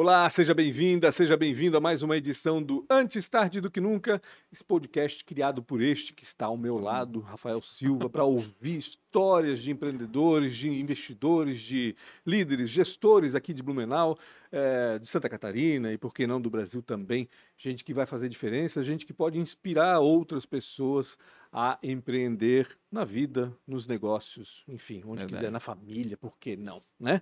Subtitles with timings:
[0.00, 4.22] Olá, seja bem-vinda, seja bem-vindo a mais uma edição do Antes Tarde do Que Nunca,
[4.52, 9.58] esse podcast criado por este que está ao meu lado, Rafael Silva, para ouvir histórias
[9.58, 14.16] de empreendedores, de investidores, de líderes, gestores aqui de Blumenau,
[14.52, 17.28] é, de Santa Catarina e, por que não, do Brasil também.
[17.56, 21.18] Gente que vai fazer diferença, gente que pode inspirar outras pessoas
[21.52, 25.34] a empreender na vida, nos negócios, enfim, onde Verdade.
[25.34, 27.20] quiser, na família, por que não, né?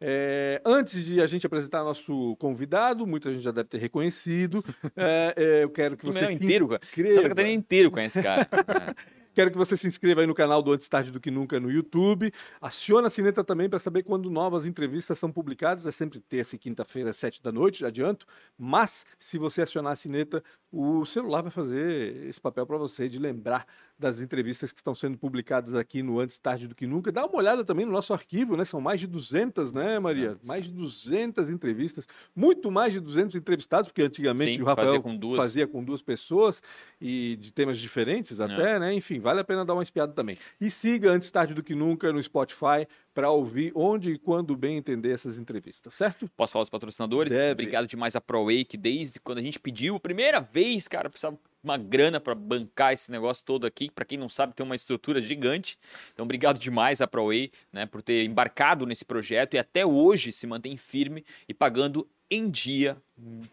[0.00, 4.62] É, antes de a gente apresentar nosso convidado, muita gente já deve ter reconhecido.
[4.96, 6.32] É, é, eu quero que você.
[6.32, 6.68] inteiro,
[7.14, 8.48] Santa Catarina inteiro conhece esse cara.
[9.34, 11.68] Quero que você se inscreva aí no canal do Antes Tarde do Que Nunca no
[11.68, 12.32] YouTube.
[12.60, 15.84] Aciona a sineta também para saber quando novas entrevistas são publicadas.
[15.86, 18.26] É sempre terça e quinta-feira, às sete da noite, já adianto.
[18.56, 23.18] Mas, se você acionar a sineta, o celular vai fazer esse papel para você de
[23.18, 23.66] lembrar
[23.98, 27.12] das entrevistas que estão sendo publicadas aqui no Antes Tarde do Que Nunca.
[27.12, 28.64] Dá uma olhada também no nosso arquivo, né?
[28.64, 30.36] São mais de 200, né, Maria?
[30.46, 35.02] Mais de 200 entrevistas, muito mais de 200 entrevistados, porque antigamente Sim, o Rafael fazia
[35.02, 35.36] com, duas.
[35.36, 36.62] fazia com duas pessoas
[37.00, 38.78] e de temas diferentes até, é.
[38.78, 38.94] né?
[38.94, 40.36] Enfim, vale a pena dar uma espiada também.
[40.60, 44.76] E siga Antes Tarde do Que Nunca no Spotify para ouvir onde e quando bem
[44.76, 46.28] entender essas entrevistas, certo?
[46.36, 47.32] Posso falar os patrocinadores?
[47.32, 47.52] Deve.
[47.52, 51.78] Obrigado demais a ProWay, que desde quando a gente pediu primeira vez, cara, precisava uma
[51.78, 53.90] grana para bancar esse negócio todo aqui.
[53.90, 55.78] Para quem não sabe, tem uma estrutura gigante.
[56.12, 60.46] Então, obrigado demais a ProWay né, por ter embarcado nesse projeto e até hoje se
[60.46, 62.96] mantém firme e pagando em dia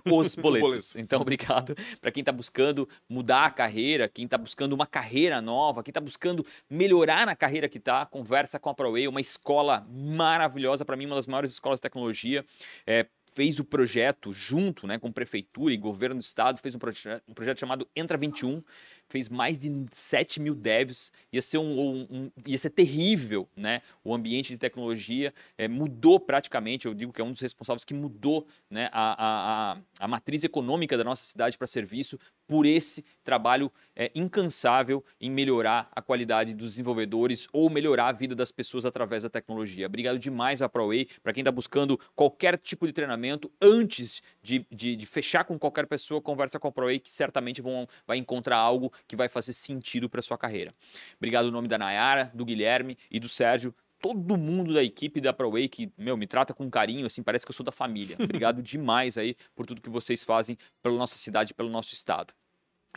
[0.06, 0.96] os boletos.
[0.96, 5.84] Então, obrigado para quem está buscando mudar a carreira, quem está buscando uma carreira nova,
[5.84, 10.84] quem está buscando melhorar na carreira que está, conversa com a ProWay, uma escola maravilhosa,
[10.84, 12.44] para mim, uma das maiores escolas de tecnologia.
[12.86, 17.10] É, fez o projeto junto né, com prefeitura e governo do estado, fez um, proje
[17.28, 18.62] um projeto chamado Entra 21,
[19.08, 23.82] fez mais de 7 mil devs, ia ser, um, um, um, ia ser terrível, né?
[24.04, 27.94] O ambiente de tecnologia é, mudou praticamente, eu digo que é um dos responsáveis que
[27.94, 32.18] mudou né, a, a, a matriz econômica da nossa cidade para serviço
[32.52, 38.36] por esse trabalho é, incansável em melhorar a qualidade dos desenvolvedores ou melhorar a vida
[38.36, 39.86] das pessoas através da tecnologia.
[39.86, 44.98] Obrigado demais a ProWay, para quem está buscando qualquer tipo de treinamento, antes de, de,
[44.98, 48.92] de, fechar com qualquer pessoa, conversa com a ProWay que certamente vão, vai encontrar algo
[49.08, 50.74] que vai fazer sentido para sua carreira.
[51.16, 55.32] Obrigado no nome da Nayara, do Guilherme e do Sérgio todo mundo da equipe da
[55.32, 58.18] ProWay que, meu, me trata com carinho, assim, parece que eu sou da família.
[58.20, 62.34] Obrigado demais aí por tudo que vocês fazem pela nossa cidade, pelo nosso estado.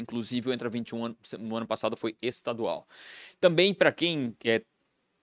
[0.01, 2.87] Inclusive, o Entra 21 no ano passado foi estadual.
[3.41, 4.63] Também, para quem é,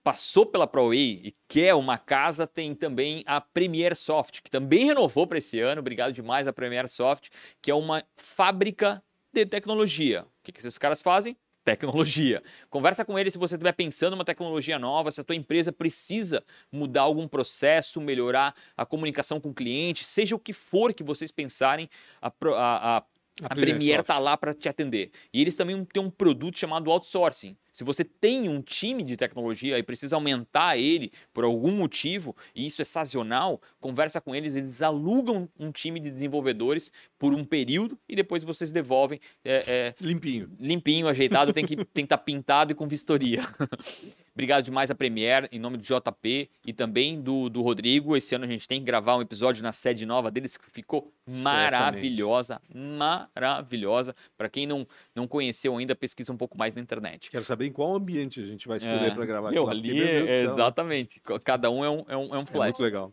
[0.02, 5.26] passou pela ProWay e quer uma casa, tem também a Premier Soft, que também renovou
[5.26, 5.80] para esse ano.
[5.80, 7.28] Obrigado demais a Premier Soft,
[7.60, 10.22] que é uma fábrica de tecnologia.
[10.22, 11.36] O que, que esses caras fazem?
[11.64, 12.42] tecnologia.
[12.68, 16.44] Conversa com ele se você estiver pensando uma tecnologia nova, se a tua empresa precisa
[16.70, 21.30] mudar algum processo, melhorar a comunicação com o cliente, seja o que for que vocês
[21.30, 21.88] pensarem,
[22.20, 23.04] a, a, a
[23.42, 25.10] a, a Premiere está lá para te atender.
[25.32, 27.56] E eles também têm um produto chamado outsourcing.
[27.72, 32.66] Se você tem um time de tecnologia e precisa aumentar ele por algum motivo, e
[32.66, 37.98] isso é sazonal, conversa com eles, eles alugam um time de desenvolvedores por um período
[38.08, 39.20] e depois vocês devolvem.
[39.44, 40.50] É, é, limpinho.
[40.58, 43.42] Limpinho, ajeitado, tem que estar tem que tá pintado e com vistoria.
[44.34, 48.16] Obrigado demais a Premiere, em nome do JP e também do, do Rodrigo.
[48.16, 51.12] Esse ano a gente tem que gravar um episódio na sede nova deles que ficou
[51.28, 54.16] maravilhosa, maravilhosa.
[54.38, 57.30] Para quem não, não conheceu ainda, pesquisa um pouco mais na internet.
[57.30, 59.50] Quero saber em qual ambiente a gente vai escolher é, para gravar.
[59.50, 61.20] Meu, ali, é, exatamente.
[61.44, 62.68] Cada um é um, é um, é um flat.
[62.68, 63.12] É muito legal.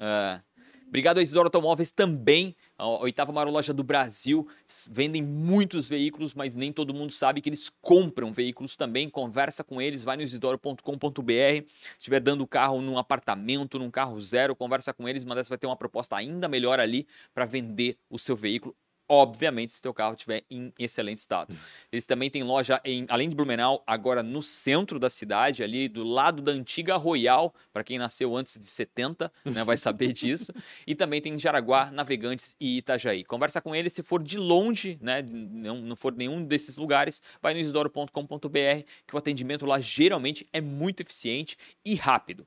[0.00, 0.40] É.
[0.88, 4.48] Obrigado a Isidoro Automóveis também, a oitava maior loja do Brasil.
[4.88, 9.10] Vendem muitos veículos, mas nem todo mundo sabe que eles compram veículos também.
[9.10, 10.80] Conversa com eles, vai no isidoro.com.br.
[10.82, 11.66] Se
[11.98, 15.76] estiver dando carro num apartamento, num carro zero, conversa com eles, mas vai ter uma
[15.76, 18.74] proposta ainda melhor ali para vender o seu veículo
[19.10, 21.52] obviamente, se teu carro estiver em excelente estado.
[21.90, 26.04] Eles também têm loja, em, além de Blumenau, agora no centro da cidade, ali do
[26.04, 30.52] lado da antiga Royal, para quem nasceu antes de 70, né, vai saber disso.
[30.86, 33.24] E também tem Jaraguá, Navegantes e Itajaí.
[33.24, 37.52] Conversa com eles se for de longe, né, não, não for nenhum desses lugares, vai
[37.52, 42.46] no isidoro.com.br, que o atendimento lá geralmente é muito eficiente e rápido.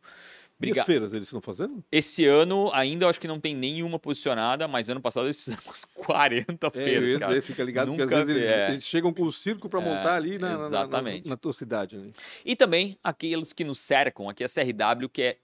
[0.63, 0.77] Briga...
[0.77, 1.83] E as feiras eles estão fazendo?
[1.92, 5.62] Esse ano ainda eu acho que não tem nenhuma posicionada, mas ano passado eles fizeram
[5.68, 7.19] umas 40 é, feiras.
[7.19, 8.71] Dizer, fica ligado, Nunca porque às vezes eles, é.
[8.71, 10.69] eles, chegam com o circo para montar é, ali na.
[10.69, 11.98] Na, na, na, tua cidade.
[11.98, 12.12] Né?
[12.45, 15.38] E também aqueles que nos cercam, aqui a CRW, que é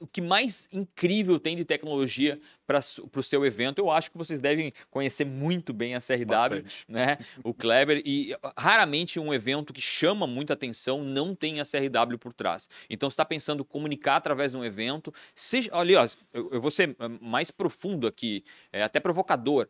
[0.00, 2.80] o que mais incrível tem de tecnologia para
[3.16, 3.78] o seu evento.
[3.78, 6.84] Eu acho que vocês devem conhecer muito bem a CRW, Bastante.
[6.88, 7.18] né?
[7.42, 8.02] O Kleber.
[8.04, 12.68] E raramente um evento que chama muita atenção não tem a CRW por trás.
[12.90, 15.12] Então, você está pensando comunicar através de um evento.
[15.34, 19.68] Seja, olha, eu, eu vou ser mais profundo aqui, é, até provocador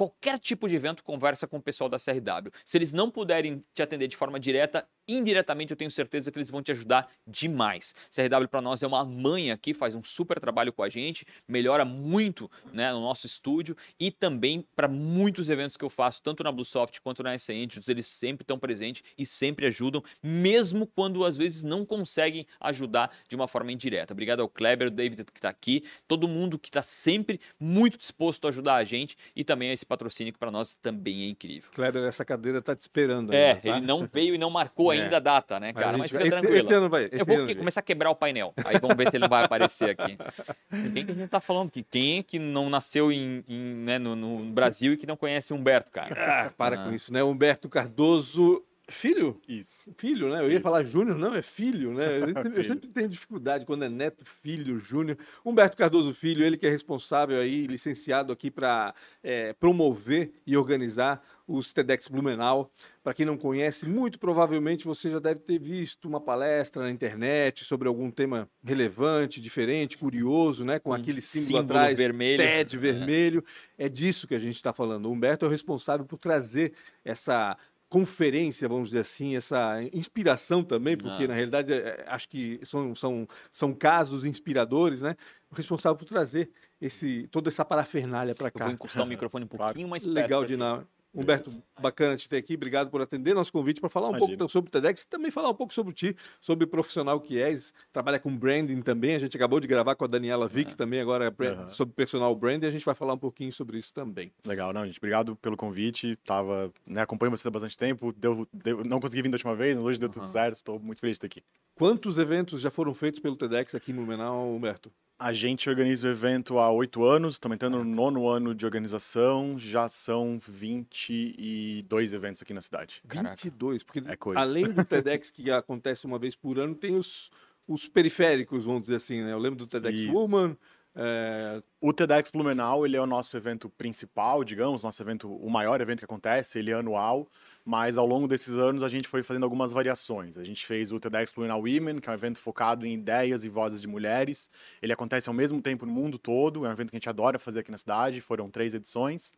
[0.00, 2.50] qualquer tipo de evento conversa com o pessoal da CRW.
[2.64, 6.48] Se eles não puderem te atender de forma direta, indiretamente eu tenho certeza que eles
[6.48, 7.94] vão te ajudar demais.
[8.08, 11.84] CRW para nós é uma mãe aqui, faz um super trabalho com a gente, melhora
[11.84, 16.50] muito né, no nosso estúdio e também para muitos eventos que eu faço, tanto na
[16.50, 21.62] Bluesoft quanto na Essentials, eles sempre estão presentes e sempre ajudam, mesmo quando às vezes
[21.62, 24.14] não conseguem ajudar de uma forma indireta.
[24.14, 28.46] Obrigado ao Kleber, ao David que está aqui, todo mundo que está sempre muito disposto
[28.46, 31.68] a ajudar a gente e também a esse patrocínio que para nós também é incrível.
[31.74, 33.34] Kleber, essa cadeira está te esperando.
[33.34, 33.68] É, ainda, tá?
[33.68, 35.16] ele não veio e não marcou ainda é.
[35.16, 35.98] a data, né, cara?
[35.98, 36.56] Mas, Mas fica esse, tranquilo.
[36.56, 37.08] Esse ano vai.
[37.10, 38.54] Eu vou começar a quebrar o painel.
[38.64, 40.16] Aí vamos ver se ele vai aparecer aqui.
[40.94, 41.70] Quem que a gente tá falando?
[41.70, 45.16] Que quem é que não nasceu em, em né, no, no, Brasil e que não
[45.16, 46.14] conhece Humberto, cara?
[46.46, 46.84] Ah, para ah.
[46.84, 47.22] com isso, né?
[47.24, 49.40] Humberto Cardoso Filho?
[49.48, 49.92] Isso.
[49.96, 50.40] Filho, né?
[50.40, 52.18] Eu ia falar Júnior, não, é filho, né?
[52.18, 55.16] Eu sempre, eu sempre, tenho dificuldade quando é neto, filho, Júnior.
[55.44, 61.22] Humberto Cardoso Filho, ele que é responsável aí, licenciado aqui para é, promover e organizar
[61.46, 62.70] os TEDx Blumenau.
[63.02, 67.64] Para quem não conhece, muito provavelmente você já deve ter visto uma palestra na internet
[67.64, 70.78] sobre algum tema relevante, diferente, curioso, né?
[70.78, 72.42] Com aquele símbolo, símbolo atrás, vermelho.
[72.42, 73.44] TED vermelho.
[73.78, 73.86] É.
[73.86, 75.06] é disso que a gente está falando.
[75.06, 76.72] O Humberto é o responsável por trazer
[77.04, 77.56] essa
[77.90, 81.28] conferência, vamos dizer assim, essa inspiração também, porque ah.
[81.28, 85.16] na realidade é, acho que são, são, são casos inspiradores, né?
[85.50, 86.50] O responsável por trazer
[86.80, 88.60] esse, toda essa parafernália para cá.
[88.60, 90.06] Eu vou encostar o microfone um pouquinho mais.
[90.06, 90.86] Legal não.
[91.12, 92.54] Humberto, bacana te ter aqui.
[92.54, 94.38] Obrigado por atender nosso convite para falar um Imagina.
[94.38, 97.40] pouco sobre o TEDx e também falar um pouco sobre ti, sobre o profissional que
[97.40, 97.74] és.
[97.92, 99.14] Trabalha com branding também.
[99.16, 100.74] A gente acabou de gravar com a Daniela Vick é.
[100.76, 101.68] também agora uhum.
[101.70, 102.66] sobre personal branding.
[102.66, 104.32] A gente vai falar um pouquinho sobre isso também.
[104.46, 104.98] Legal, não, gente.
[104.98, 106.16] Obrigado pelo convite.
[106.24, 108.12] Tava, né, acompanho você há bastante tempo.
[108.12, 110.12] Deu, deu, não consegui vir da última vez, hoje deu uhum.
[110.12, 110.56] tudo certo.
[110.56, 111.42] Estou muito feliz de estar aqui.
[111.74, 114.92] Quantos eventos já foram feitos pelo TEDx aqui no Menal, Humberto?
[115.20, 119.58] A gente organiza o evento há oito anos, estamos entrando no nono ano de organização,
[119.58, 123.02] já são 22 eventos aqui na cidade.
[123.04, 123.82] 22?
[123.82, 127.30] Porque é além do TEDx que acontece uma vez por ano, tem os,
[127.68, 129.30] os periféricos, vamos dizer assim, né?
[129.30, 130.10] Eu lembro do TEDx Isso.
[130.10, 130.56] Woman,
[130.94, 131.62] é...
[131.80, 136.00] O TEDx Blumenau ele é o nosso evento principal, digamos, nosso evento, o maior evento
[136.00, 137.26] que acontece, ele é anual,
[137.64, 140.36] mas ao longo desses anos a gente foi fazendo algumas variações.
[140.36, 143.48] A gente fez o TEDx Blumenau Women, que é um evento focado em ideias e
[143.48, 144.50] vozes de mulheres.
[144.82, 147.38] Ele acontece ao mesmo tempo no mundo todo, é um evento que a gente adora
[147.38, 149.32] fazer aqui na cidade, foram três edições.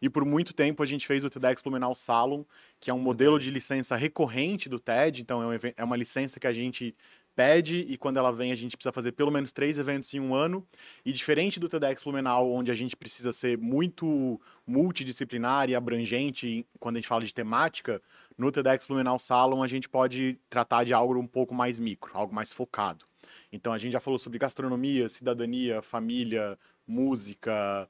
[0.00, 2.44] E por muito tempo a gente fez o TEDx Blumenau Salon,
[2.78, 6.46] que é um modelo de licença recorrente do TED, então é, é uma licença que
[6.46, 6.94] a gente
[7.34, 10.34] pede e quando ela vem a gente precisa fazer pelo menos três eventos em um
[10.34, 10.66] ano.
[11.04, 16.96] E diferente do TEDx Blumenau, onde a gente precisa ser muito multidisciplinar e abrangente quando
[16.96, 18.00] a gente fala de temática,
[18.36, 22.34] no TEDx Blumenau Salon a gente pode tratar de algo um pouco mais micro, algo
[22.34, 23.04] mais focado.
[23.52, 27.88] Então a gente já falou sobre gastronomia, cidadania, família, música,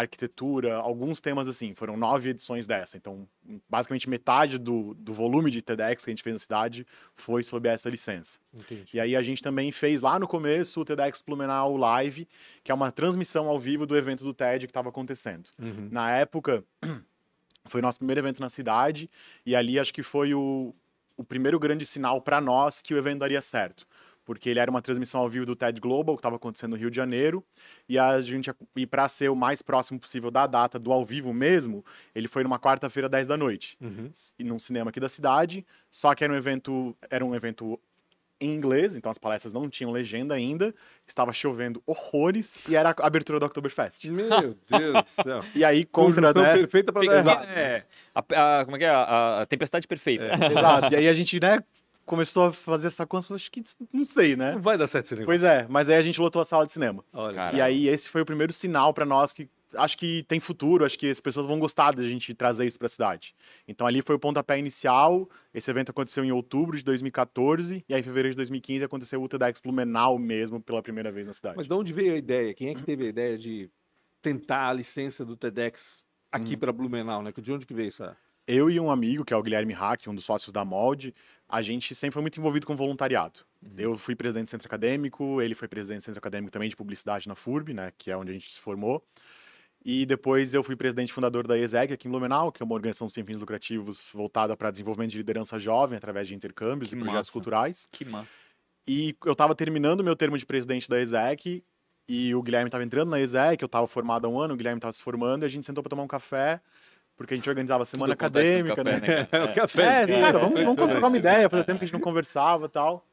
[0.00, 1.74] arquitetura, alguns temas assim.
[1.74, 2.96] Foram nove edições dessa.
[2.96, 3.28] Então,
[3.68, 7.68] basicamente metade do, do volume de TEDx que a gente fez na cidade foi sob
[7.68, 8.38] essa licença.
[8.52, 8.90] Entendi.
[8.94, 12.28] E aí a gente também fez lá no começo o TEDx Blumenau Live,
[12.62, 15.50] que é uma transmissão ao vivo do evento do TED que estava acontecendo.
[15.58, 15.88] Uhum.
[15.90, 16.64] Na época,
[17.66, 19.10] foi nosso primeiro evento na cidade,
[19.44, 20.74] e ali acho que foi o,
[21.16, 23.86] o primeiro grande sinal para nós que o evento daria certo
[24.28, 26.90] porque ele era uma transmissão ao vivo do TED Global, que estava acontecendo no Rio
[26.90, 27.42] de Janeiro,
[27.88, 31.32] e a gente e para ser o mais próximo possível da data do ao vivo
[31.32, 31.82] mesmo,
[32.14, 34.10] ele foi numa quarta-feira, 10 da noite, uhum.
[34.38, 37.80] e num cinema aqui da cidade, só que era um evento, era um evento
[38.38, 40.74] em inglês, então as palestras não tinham legenda ainda,
[41.06, 44.04] estava chovendo horrores e era a abertura do Oktoberfest.
[44.12, 44.28] Meu
[44.68, 45.40] Deus do céu.
[45.54, 46.52] E aí contra, né?
[46.52, 48.90] perfeita para dar É, a, a, como é que é?
[48.90, 50.24] A, a tempestade perfeita.
[50.24, 50.92] É, exato.
[50.92, 51.60] E aí a gente, né,
[52.08, 53.62] começou a fazer essa conta, acho que
[53.92, 54.52] não sei, né?
[54.52, 55.26] Não vai dar certo cinema.
[55.26, 57.04] Pois é, mas aí a gente lotou a sala de cinema.
[57.12, 60.84] Olha, e aí esse foi o primeiro sinal para nós que acho que tem futuro,
[60.84, 63.34] acho que as pessoas vão gostar de a gente trazer isso para a cidade.
[63.66, 65.28] Então ali foi o pontapé inicial.
[65.52, 69.28] Esse evento aconteceu em outubro de 2014 e aí em fevereiro de 2015 aconteceu o
[69.28, 71.56] TEDx Blumenau mesmo pela primeira vez na cidade.
[71.56, 72.54] Mas de onde veio a ideia?
[72.54, 73.70] Quem é que teve a ideia de
[74.22, 76.58] tentar a licença do TEDx aqui hum.
[76.58, 77.32] para Blumenau, né?
[77.36, 78.16] De onde que veio essa
[78.48, 81.14] eu e um amigo, que é o Guilherme Hack, um dos sócios da Molde,
[81.46, 83.40] a gente sempre foi muito envolvido com voluntariado.
[83.62, 83.74] Uhum.
[83.76, 87.28] Eu fui presidente do centro acadêmico, ele foi presidente do centro acadêmico também de publicidade
[87.28, 89.04] na FURB, né, que é onde a gente se formou.
[89.84, 93.08] E depois eu fui presidente fundador da ESEG aqui em Blumenau, que é uma organização
[93.08, 97.30] sem fins lucrativos voltada para desenvolvimento de liderança jovem através de intercâmbios que e projetos
[97.30, 97.86] culturais.
[97.92, 98.28] Que massa.
[98.86, 101.62] E eu tava terminando meu termo de presidente da ESEC
[102.08, 104.80] e o Guilherme tava entrando na ESEC, eu tava formado há um ano, o Guilherme
[104.80, 106.60] tava se formando e a gente sentou para tomar um café,
[107.18, 109.06] porque a gente organizava a semana acadêmica, café, né?
[109.06, 109.26] né?
[109.26, 109.44] cara?
[109.50, 110.02] É, o café.
[110.02, 112.68] É, cara, vamos, vamos trocar uma ideia, fazia tempo que a gente não conversava e
[112.68, 113.04] tal.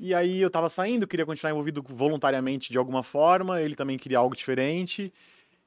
[0.00, 4.18] E aí eu tava saindo, queria continuar envolvido voluntariamente de alguma forma, ele também queria
[4.18, 5.12] algo diferente.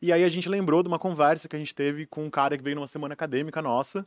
[0.02, 2.58] E aí a gente lembrou de uma conversa que a gente teve com um cara
[2.58, 4.06] que veio numa semana acadêmica nossa,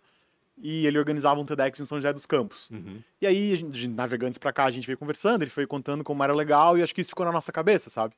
[0.59, 2.69] e ele organizava um TEDx em São José dos Campos.
[2.71, 3.01] Uhum.
[3.21, 6.05] E aí, a gente- de navegantes pra cá, a gente veio conversando, ele foi contando
[6.05, 8.15] como era legal, e acho que isso ficou na nossa cabeça, sabe?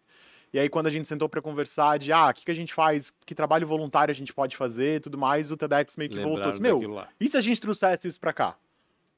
[0.53, 2.73] E aí, quando a gente sentou pra conversar de, ah, o que, que a gente
[2.73, 6.17] faz, que trabalho voluntário a gente pode fazer e tudo mais, o TEDx meio que
[6.17, 8.57] voltou Lembraram assim, meu, e se a gente trouxesse isso pra cá?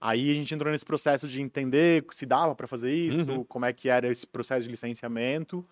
[0.00, 3.44] Aí a gente entrou nesse processo de entender se dava pra fazer isso, Uhum.
[3.44, 5.64] como é que era esse processo de licenciamento.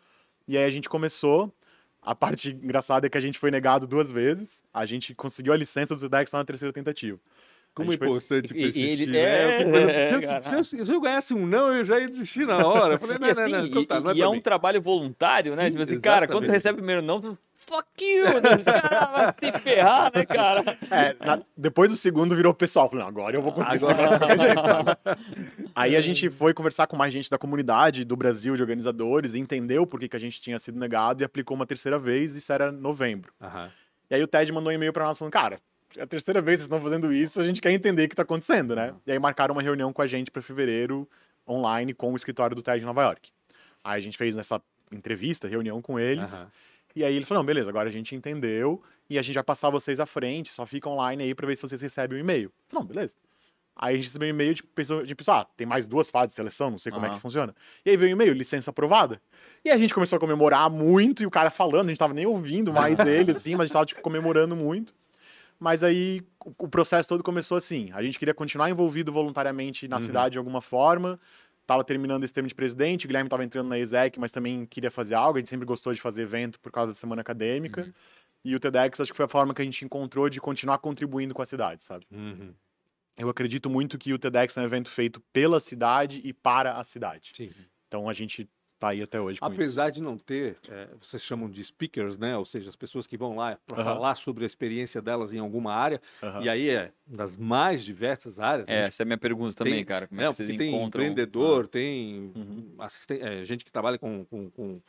[0.47, 1.53] E aí a gente começou.
[2.03, 4.63] A parte engraçada é que a gente foi negado duas vezes.
[4.73, 7.19] A gente conseguiu a licença do TEDx só na terceira tentativa.
[7.77, 9.19] Como é importante E- e persistir, ele- né?
[9.19, 10.43] é, Eu fico- é, se, eu, cara.
[10.65, 12.95] se eu- se eu ganhasse um não, eu já ia desistir na hora.
[12.95, 14.29] Eu falei, não, E, assim, não, não, então tá, e- não é e pra é
[14.29, 14.41] um mim.
[14.41, 15.65] trabalho voluntário, né?
[15.67, 17.37] Sim, tipo assim, cara, quando tu recebe o primeiro não, tu
[17.69, 18.57] fuck you, né?
[18.57, 20.79] Os caras vão se ferrar, né, cara?
[20.91, 22.89] É, na- depois do segundo virou pessoal.
[22.89, 24.99] Falei, não, agora eu vou conseguir Agora-?
[25.75, 29.39] Aí a gente foi conversar com mais gente da comunidade, do Brasil, de organizadores, e
[29.39, 32.53] entendeu por que, que a gente tinha sido negado e aplicou uma terceira vez, isso
[32.53, 33.33] era novembro.
[33.43, 33.69] Aham.
[34.09, 35.59] E aí o Ted mandou um e-mail pra nós falando, cara,
[35.97, 38.17] é a terceira vez que vocês estão fazendo isso, a gente quer entender o que
[38.17, 38.95] tá acontecendo, né?
[39.07, 41.09] E aí marcaram uma reunião com a gente pra fevereiro,
[41.49, 43.31] online, com o escritório do Ted em Nova York.
[43.83, 44.61] Aí a gente fez nessa
[44.93, 46.51] entrevista, reunião com eles, Aham.
[46.95, 49.71] e aí ele falou, não, beleza, agora a gente entendeu, e a gente vai passar
[49.71, 52.47] vocês à frente, só fica online aí pra ver se vocês recebem o e-mail.
[52.47, 53.15] Eu falei, não, beleza.
[53.79, 56.31] Aí a gente recebeu um e-mail de pessoa, de pessoa, ah, tem mais duas fases
[56.31, 57.17] de seleção, não sei como é Aham.
[57.17, 57.55] que funciona.
[57.85, 59.21] E aí veio o e-mail, licença aprovada.
[59.65, 62.27] E a gente começou a comemorar muito, e o cara falando, a gente tava nem
[62.27, 64.95] ouvindo mais ele, assim, mas a gente tava, tipo, comemorando muito.
[65.59, 67.91] Mas aí o, processo todo começou assim.
[67.93, 70.03] A gente queria continuar envolvido voluntariamente na Uhum.
[70.03, 71.19] cidade de alguma forma.
[71.67, 74.91] Tava terminando esse termo de presidente, o Guilherme tava entrando na ESEC, mas também queria
[74.91, 75.37] fazer algo.
[75.37, 77.83] A gente sempre gostou de fazer evento por causa da semana acadêmica.
[77.83, 77.93] Uhum.
[78.45, 81.35] E o TEDx acho que foi a forma que a gente encontrou de continuar contribuindo
[81.35, 82.07] com a cidade, sabe?
[82.13, 82.55] Uhum.
[83.19, 86.85] Eu acredito muito que o TEDx é um evento feito pela cidade e para a
[86.85, 87.33] cidade.
[87.35, 87.51] Sim.
[87.89, 88.49] Então a gente
[88.79, 89.55] tá aí até hoje com isso.
[89.55, 92.37] Apesar de não ter, é, vocês chamam de speakers, né?
[92.37, 95.73] Ou seja, as pessoas que vão lá para falar sobre a experiência delas em alguma
[95.75, 96.01] área,
[96.43, 98.67] e aí é das mais diversas áreas.
[98.69, 98.87] É, né?
[98.87, 100.07] essa é a minha pergunta também, Tem- cara.
[100.07, 101.03] Como é Não, que vocês porque tem encontram...
[101.03, 101.07] Ah.
[101.07, 102.77] empreendedor, tem Uhum.
[103.21, 104.81] é, gente que trabalha com, com, com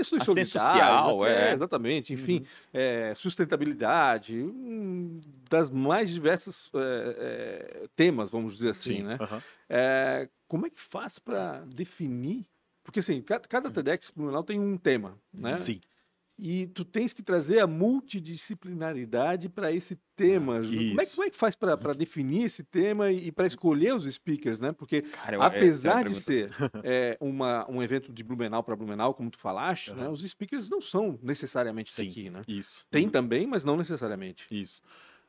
[0.00, 1.52] questões Assistência social, é, é.
[1.52, 9.02] exatamente, enfim, é, sustentabilidade, hum, das mais diversas é, é, temas, vamos dizer assim, Sim.
[9.02, 9.18] né?
[9.68, 12.46] É, como é que faz para definir?
[12.82, 15.58] Porque assim, ca- cada TEDx Blumenau tem um tema, né?
[15.58, 15.80] Sim.
[16.42, 20.62] E tu tens que trazer a multidisciplinaridade para esse tema.
[20.62, 20.70] Ju.
[20.88, 24.58] Como é, como é que faz para definir esse tema e, para escolher os speakers,
[24.58, 24.72] né?
[24.72, 26.50] Porque Cara, apesar é- é de ser
[26.82, 30.04] é, uma, um evento de Blumenau para Blumenau, como tu falaste, né?
[30.04, 30.12] Aham.
[30.12, 32.06] Os speakers não são necessariamente Sim.
[32.06, 32.40] daqui, né?
[32.48, 32.86] Isso.
[32.90, 34.46] Tem também, mas não necessariamente.
[34.50, 34.80] Isso.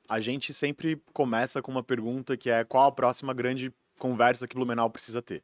[0.08, 4.56] A gente sempre começa com uma pergunta que é qual a próxima grande conversa que
[4.56, 5.44] Blumenau precisa ter?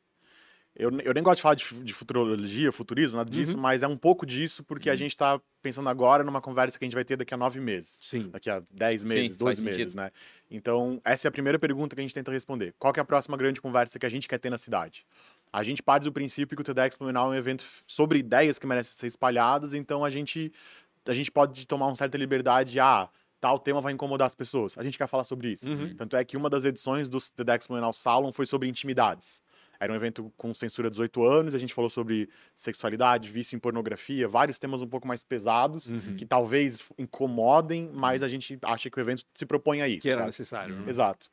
[0.80, 3.62] Eu, eu nem gosto de falar de, de futurologia, futurismo, nada disso, Uhum.
[3.62, 6.88] mas é um pouco disso porque a gente está pensando agora numa conversa que a
[6.88, 7.98] gente vai ter daqui a nove meses.
[8.02, 8.30] Sim.
[8.30, 9.96] Daqui a dez meses, faz 12 meses, sentido.
[9.98, 10.12] né?
[10.52, 12.76] Então, essa é a primeira pergunta que a gente tenta responder.
[12.78, 15.04] Qual é a próxima grande conversa que a gente quer ter na cidade?
[15.52, 18.68] A gente parte do princípio que o TEDx Blumenau é um evento sobre ideias que
[18.68, 20.52] merecem ser espalhadas, então a gente,
[21.08, 23.10] a gente pode tomar uma certa liberdade de, ah,
[23.42, 24.78] tal tema vai incomodar as pessoas.
[24.78, 25.68] A gente quer falar sobre isso.
[25.68, 25.96] Uhum.
[25.96, 29.42] Tanto é que uma das edições do TEDx Blumenau Salon foi sobre intimidades.
[29.80, 34.28] Era um evento com censura 18 anos, a gente falou sobre sexualidade, vício em pornografia,
[34.28, 36.16] vários temas um pouco mais pesados, Uhum.
[36.16, 40.02] que talvez incomodem, mas a gente acha que o evento se propõe a isso.
[40.02, 40.28] Que era sabe?
[40.28, 40.76] necessário.
[40.76, 40.90] né?
[40.90, 41.30] Exato.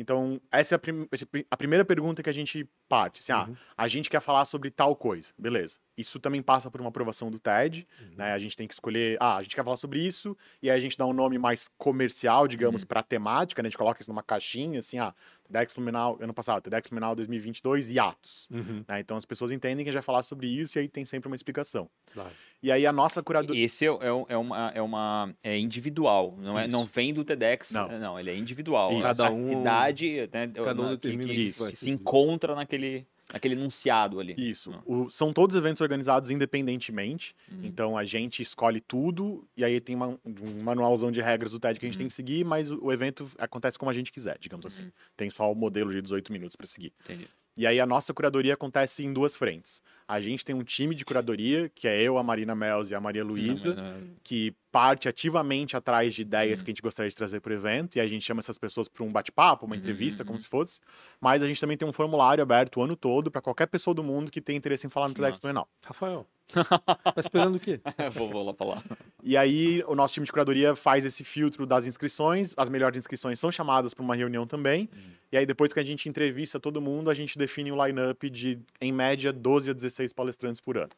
[0.00, 1.08] Então, essa é a, prim-
[1.50, 3.18] a primeira pergunta que a gente parte.
[3.18, 3.56] Assim, ah, Uhum.
[3.76, 5.32] a gente quer falar sobre tal coisa.
[5.36, 5.78] Beleza.
[5.96, 7.84] Isso também passa por uma aprovação do TED.
[8.00, 8.14] Uhum.
[8.16, 8.32] Né?
[8.32, 9.16] A gente tem que escolher.
[9.20, 10.36] Ah, a gente quer falar sobre isso.
[10.62, 13.60] E aí a gente dá um nome mais comercial, digamos, para a temática.
[13.60, 13.66] Né?
[13.66, 15.12] A gente coloca isso numa caixinha, assim, ah,
[15.50, 18.48] TEDx Luminal, ano passado, TEDx Luminal 2022 e Atos.
[18.50, 18.84] Uhum.
[18.86, 19.00] Né?
[19.00, 21.26] Então as pessoas entendem que a gente vai falar sobre isso e aí tem sempre
[21.28, 21.88] uma explicação.
[22.12, 22.30] Claro.
[22.62, 23.64] E aí a nossa curadoria.
[23.64, 27.72] Esse é, é, é uma, é uma é individual, não, é, não vem do TEDx,
[27.72, 27.88] Não.
[27.98, 28.92] não, ele é individual.
[28.92, 29.00] Isso.
[29.00, 31.78] A, Cada a um- cidade né, Cada um na- que, que- que isso, vai que
[31.78, 34.34] se encontra naquele, naquele enunciado ali.
[34.38, 34.70] Isso.
[34.70, 34.82] Não.
[35.04, 37.34] O- são todos eventos organizados independentemente.
[37.50, 37.60] Uhum.
[37.64, 41.78] Então a gente escolhe tudo e aí tem uma- um manualzão de regras do TED
[41.78, 44.38] que a gente tem que seguir, mas o, o evento acontece como a gente quiser,
[44.40, 44.82] digamos assim.
[44.82, 44.90] Uhum.
[45.16, 46.92] Tem só o modelo de 18 minutos para seguir.
[47.04, 47.26] Entendi.
[47.56, 49.82] E aí a nossa curadoria acontece em duas frentes.
[50.08, 53.00] A gente tem um time de curadoria, que é eu, a Marina Mels e a
[53.00, 53.76] Maria Luísa,
[54.24, 56.64] que parte ativamente atrás de ideias uhum.
[56.64, 58.88] que a gente gostaria de trazer para o evento, e a gente chama essas pessoas
[58.88, 60.28] para um bate-papo, uma entrevista, uhum.
[60.28, 60.80] como se fosse.
[61.20, 64.02] Mas a gente também tem um formulário aberto o ano todo para qualquer pessoa do
[64.02, 65.68] mundo que tenha interesse em falar no TEDx Bienal.
[65.84, 67.80] Rafael, tá esperando o quê?
[68.14, 68.82] vou, vou lá falar.
[69.22, 73.38] E aí, o nosso time de curadoria faz esse filtro das inscrições, as melhores inscrições
[73.38, 75.10] são chamadas para uma reunião também, uhum.
[75.32, 78.58] e aí depois que a gente entrevista todo mundo, a gente define o line-up de,
[78.80, 80.90] em média, 12 a 16 palestrantes por ano.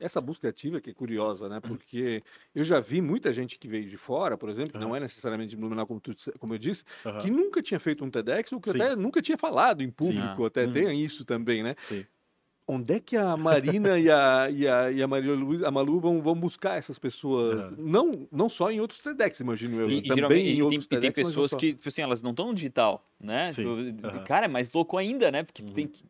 [0.00, 1.60] Essa busca ativa que é curiosa, né?
[1.60, 2.22] Porque
[2.54, 4.88] eu já vi muita gente que veio de fora, por exemplo, que uhum.
[4.88, 7.18] não é necessariamente de Blumenau, como, tu, como eu disse, uhum.
[7.18, 8.82] que nunca tinha feito um TEDx ou que Sim.
[8.82, 10.46] até nunca tinha falado em público, Sim.
[10.46, 10.72] até uhum.
[10.72, 11.76] tem isso também, né?
[11.86, 12.04] Sim.
[12.66, 16.00] Onde é que a Marina e, a, e, a, e a Maria Luiz, a Malu
[16.00, 17.70] vão, vão buscar essas pessoas?
[17.76, 19.90] Não, não só em outros TEDx, imagino eu.
[19.90, 21.12] E, também em outros tem, TEDx.
[21.12, 23.52] E tem pessoas que, tipo assim, elas não estão no digital, né?
[23.52, 23.92] Sim.
[23.92, 25.42] Tipo, cara, é mais louco ainda, né?
[25.42, 26.04] Porque tem que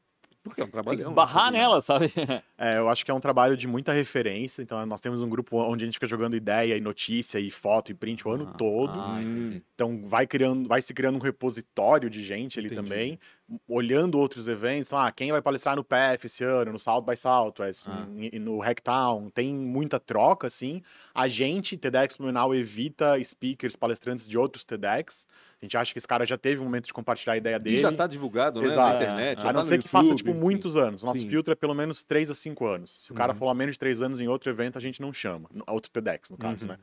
[0.44, 0.98] porque é um trabalho.
[0.98, 2.12] Tem que esbarrar nela, sabe?
[2.56, 4.62] É, eu acho que é um trabalho de muita referência.
[4.62, 7.90] Então, nós temos um grupo onde a gente fica jogando ideia e notícia e foto
[7.90, 8.98] e print o ano ah, todo.
[8.98, 9.20] Ah,
[9.74, 12.88] então, vai criando, vai se criando um repositório de gente ali entendi.
[12.88, 13.18] também,
[13.68, 14.92] olhando outros eventos.
[14.92, 18.06] Ah, quem vai palestrar no PF esse ano, no South by Southwest, ah.
[18.40, 19.30] no Hacktown.
[19.30, 20.82] Tem muita troca, assim.
[21.14, 25.26] A gente, TEDx Blumenau, evita speakers, palestrantes de outros TEDx.
[25.60, 27.76] A gente acha que esse cara já teve um momento de compartilhar a ideia dele.
[27.76, 28.66] E já está divulgado, né?
[28.66, 28.98] Exato.
[28.98, 29.40] Na internet.
[29.40, 30.38] A não tá ser que faça, tipo, enfim.
[30.38, 31.02] muitos anos.
[31.02, 31.28] Nosso Sim.
[31.28, 33.04] filtro é pelo menos 3 a 5 anos.
[33.04, 33.38] Se o cara uhum.
[33.38, 35.48] falar menos de 3 anos em outro evento, a gente não chama.
[35.66, 36.72] Outro TEDx, no caso, uhum.
[36.72, 36.78] né?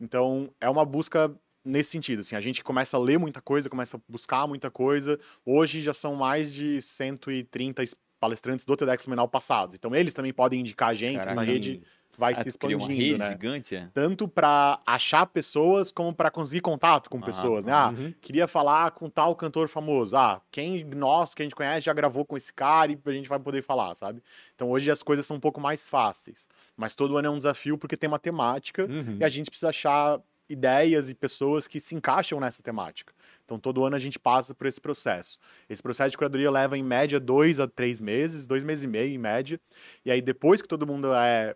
[0.00, 1.34] Então, é uma busca
[1.64, 5.18] nesse sentido, assim, a gente começa a ler muita coisa, começa a buscar muita coisa.
[5.44, 7.82] Hoje já são mais de 130
[8.20, 9.74] palestrantes do TEDx Luminal passados.
[9.74, 11.34] Então, eles também podem indicar a gente Caraca.
[11.34, 11.82] na rede
[12.18, 13.30] vai ah, se expandindo, uma rede né?
[13.30, 13.88] gigante, é?
[13.92, 17.72] Tanto para achar pessoas como para conseguir contato com ah, pessoas, né?
[17.72, 18.12] Ah, uhum.
[18.20, 20.16] queria falar com tal cantor famoso.
[20.16, 23.28] Ah, quem nós que a gente conhece já gravou com esse cara e a gente
[23.28, 24.22] vai poder falar, sabe?
[24.54, 27.76] Então hoje as coisas são um pouco mais fáceis, mas todo ano é um desafio
[27.76, 29.16] porque tem uma temática uhum.
[29.20, 33.12] e a gente precisa achar ideias e pessoas que se encaixam nessa temática.
[33.44, 35.38] Então, todo ano a gente passa por esse processo.
[35.68, 39.14] Esse processo de curadoria leva, em média, dois a três meses, dois meses e meio,
[39.14, 39.60] em média.
[40.04, 41.54] E aí, depois que todo mundo é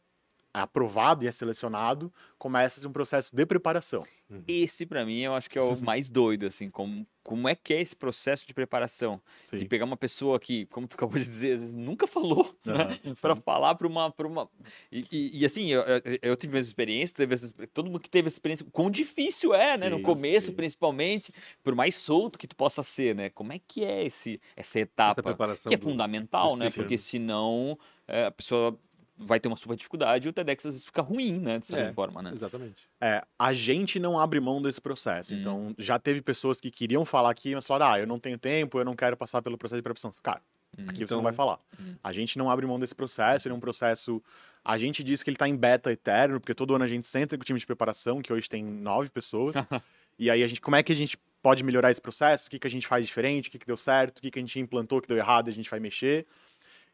[0.61, 4.05] aprovado e é selecionado, começa um processo de preparação.
[4.31, 4.43] Uhum.
[4.47, 7.73] Esse, para mim, eu acho que é o mais doido, assim, como, como é que
[7.73, 9.21] é esse processo de preparação?
[9.47, 9.59] Sim.
[9.59, 12.75] De pegar uma pessoa que, como tu acabou de dizer, às vezes nunca falou, uhum,
[12.75, 12.99] né?
[13.21, 14.11] para falar para uma...
[14.11, 14.49] Pra uma...
[14.93, 18.11] E, e, e assim, eu, eu, eu, tive essa experiência, teve essa, todo mundo que
[18.11, 19.87] teve essa experiência, quão difícil é, né?
[19.87, 20.53] Sim, no começo, sim.
[20.53, 21.33] principalmente,
[21.65, 23.31] por mais solto que tu possa ser, né?
[23.31, 25.23] Como é que é esse, essa etapa?
[25.53, 26.71] Essa que é fundamental, né?
[26.71, 27.79] Porque senão...
[28.11, 28.75] É, a pessoa
[29.19, 31.59] vai ter uma super dificuldade e o TEDx às vezes fica ruim, né?
[31.59, 32.31] De certa é, forma, né?
[32.33, 32.89] Exatamente.
[33.01, 35.35] É, a gente não abre mão desse processo.
[35.35, 35.39] Hum.
[35.39, 38.79] Então, já teve pessoas que queriam falar aqui, mas falaram, ah, eu não tenho tempo,
[38.79, 40.15] eu não quero passar pelo processo de preparação.
[40.23, 40.41] Cara,
[40.79, 41.09] hum, aqui então...
[41.09, 41.59] você não vai falar.
[41.81, 41.95] Hum.
[42.03, 44.23] A gente não abre mão desse processo, ele é um processo...
[44.65, 47.37] A gente diz que ele está em beta eterno, porque todo ano a gente senta
[47.37, 49.57] com o time de preparação, que hoje tem nove pessoas.
[50.19, 52.49] e aí, a gente, como é que a gente pode melhorar esse processo?
[52.49, 53.49] O que, que a gente faz diferente?
[53.49, 54.19] O que, que deu certo?
[54.19, 56.27] O que, que a gente implantou que deu errado e a gente vai mexer?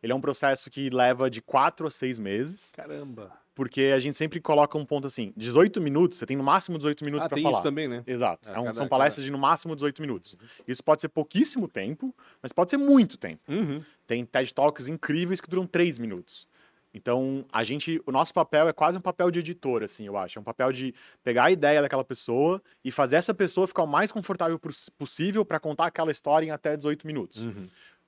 [0.05, 2.73] Ele é um processo que leva de quatro a seis meses.
[2.73, 3.33] Caramba!
[3.55, 7.03] Porque a gente sempre coloca um ponto assim: 18 minutos, você tem no máximo 18
[7.03, 7.55] minutos ah, para falar.
[7.55, 8.03] Isso também, né?
[8.07, 8.51] Exato.
[8.51, 9.27] É, é um, cada, são palestras cada...
[9.27, 10.37] de no máximo 18 minutos.
[10.69, 13.41] Isso pode ser pouquíssimo tempo, mas pode ser muito tempo.
[13.49, 13.81] Uhum.
[14.07, 16.47] Tem TED Talks incríveis que duram 3 minutos.
[16.95, 20.39] Então, a gente, o nosso papel é quase um papel de editor, assim, eu acho.
[20.39, 23.87] É um papel de pegar a ideia daquela pessoa e fazer essa pessoa ficar o
[23.87, 24.61] mais confortável
[24.97, 27.43] possível para contar aquela história em até 18 minutos.
[27.43, 27.67] Uhum.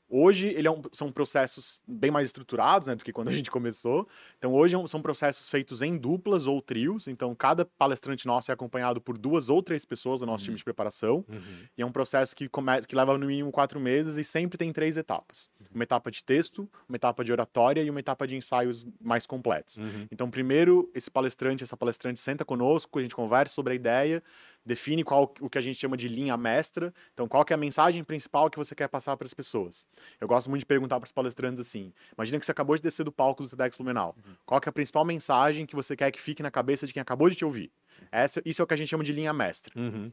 [0.09, 3.51] Hoje ele é um, são processos bem mais estruturados né, do que quando a gente
[3.51, 4.09] começou.
[4.38, 7.09] Então hoje é são processos feitos em duplas ou trios.
[7.09, 10.47] Então cada palestrante nosso é acompanhado por duas ou três pessoas do nosso uhum.
[10.47, 11.25] time de preparação.
[11.29, 11.40] Uhum.
[11.77, 14.73] E é um processo que, come, que leva no mínimo quatro meses e sempre tem
[14.73, 15.66] três etapas: uhum.
[15.75, 19.79] uma etapa de texto, uma etapa de oratória e uma etapa de ensaios mais completos.
[19.79, 20.07] Uhum.
[20.11, 24.23] Então primeiro esse palestrante, essa palestrante senta conosco, a gente conversa sobre a ideia
[24.66, 26.92] define qual o que a gente chama de linha mestra.
[27.14, 29.87] Então, qual é a mensagem principal que você quer passar para as pessoas?
[30.20, 33.05] Eu gosto muito de perguntar para os palestrantes assim: imagina que você acabou de descer
[33.05, 34.14] do palco do TEDx Blumenau.
[34.16, 34.35] Uhum.
[34.44, 37.31] Qual é a principal mensagem que você quer que fique na cabeça de quem acabou
[37.31, 37.70] de te ouvir?
[38.11, 39.72] Essa, isso é o que a gente chama de linha mestra.
[39.79, 40.11] Uhum.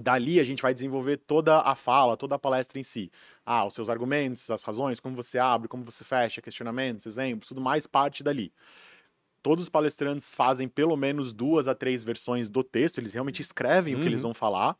[0.00, 3.10] Dali a gente vai desenvolver toda a fala, toda a palestra em si.
[3.44, 7.60] Ah, os seus argumentos, as razões, como você abre, como você fecha, questionamentos, exemplos, tudo
[7.60, 8.52] mais parte dali
[9.42, 13.94] todos os palestrantes fazem pelo menos duas a três versões do texto, eles realmente escrevem
[13.94, 14.00] uhum.
[14.00, 14.28] o que eles uhum.
[14.28, 14.76] vão falar.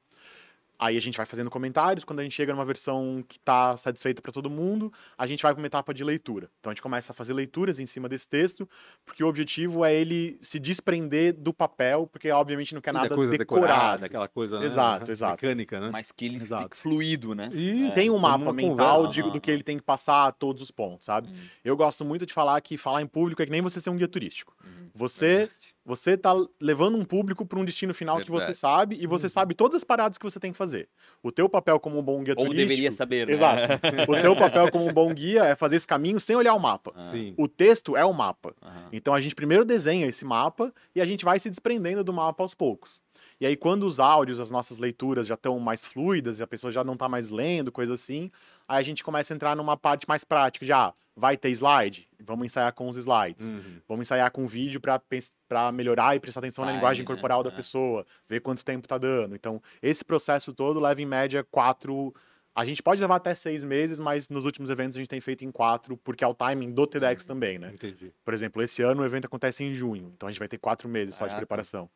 [0.83, 4.23] Aí a gente vai fazendo comentários, quando a gente chega numa versão que está satisfeita
[4.23, 6.51] para todo mundo, a gente vai para uma etapa de leitura.
[6.59, 8.67] Então a gente começa a fazer leituras em cima desse texto,
[9.05, 13.37] porque o objetivo é ele se desprender do papel, porque obviamente não quer nada coisa
[13.37, 13.67] decorado.
[13.67, 14.65] decorada, aquela coisa né?
[14.65, 15.45] Exato, exato.
[15.45, 15.91] mecânica, né?
[15.93, 16.63] Mas que ele Exato.
[16.63, 17.51] fique fluido, né?
[17.53, 19.23] E Tem um mapa mental conversa.
[19.23, 21.29] de- do que ele tem que passar a todos os pontos, sabe?
[21.29, 21.35] Hum.
[21.63, 23.97] Eu gosto muito de falar que falar em público é que nem você ser um
[23.99, 24.57] guia turístico.
[24.65, 24.89] Hum.
[24.95, 25.49] Você
[25.91, 28.57] você tá levando um público para um destino final que você Verdade.
[28.59, 30.89] sabe e você sabe todas as paradas que você tem que fazer.
[31.21, 33.33] O teu papel como um bom guia Ou turístico deveria saber, né?
[33.33, 33.63] Exato.
[34.09, 36.93] O teu papel como um bom guia é fazer esse caminho sem olhar o mapa.
[37.11, 37.35] Sim.
[37.37, 38.55] O texto é o mapa.
[38.63, 38.89] Aham.
[38.93, 42.45] Então a gente primeiro desenha esse mapa e a gente vai se desprendendo do mapa
[42.45, 43.03] aos poucos.
[43.41, 46.71] E aí, quando os áudios, as nossas leituras já estão mais fluidas e a pessoa
[46.71, 48.31] já não está mais lendo, coisa assim,
[48.69, 50.65] aí a gente começa a entrar numa parte mais prática.
[50.65, 52.09] Já vai ter slide?
[52.19, 53.51] Vamos ensaiar com os slides.
[53.51, 53.81] Uhum.
[53.89, 57.07] Vamos ensaiar com vídeo para melhorar e prestar atenção na Time, linguagem né?
[57.07, 57.55] corporal da É.
[57.55, 59.35] pessoa, ver quanto tempo tá dando.
[59.37, 62.15] Então, esse processo todo leva em média quatro.
[62.55, 65.45] A gente pode levar até seis meses, mas nos últimos eventos a gente tem feito
[65.45, 67.71] em quatro, porque é o timing do TEDx também, né?
[67.73, 68.13] Entendi.
[68.25, 70.89] Por exemplo, esse ano o evento acontece em junho, então a gente vai ter quatro
[70.89, 71.89] meses só de preparação.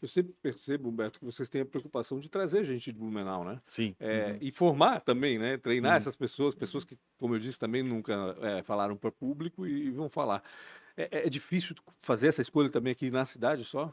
[0.00, 3.60] Eu sempre percebo, Humberto, que vocês têm a preocupação de trazer gente de Blumenau, né?
[3.66, 3.96] Sim.
[3.98, 5.56] É, E formar também, né?
[5.56, 5.96] Treinar Uhum.
[5.96, 10.10] essas pessoas, pessoas que, como eu disse, também nunca é, falaram para público e vão
[10.10, 10.42] falar.
[10.96, 13.90] É, é difícil fazer essa escolha também aqui na cidade só?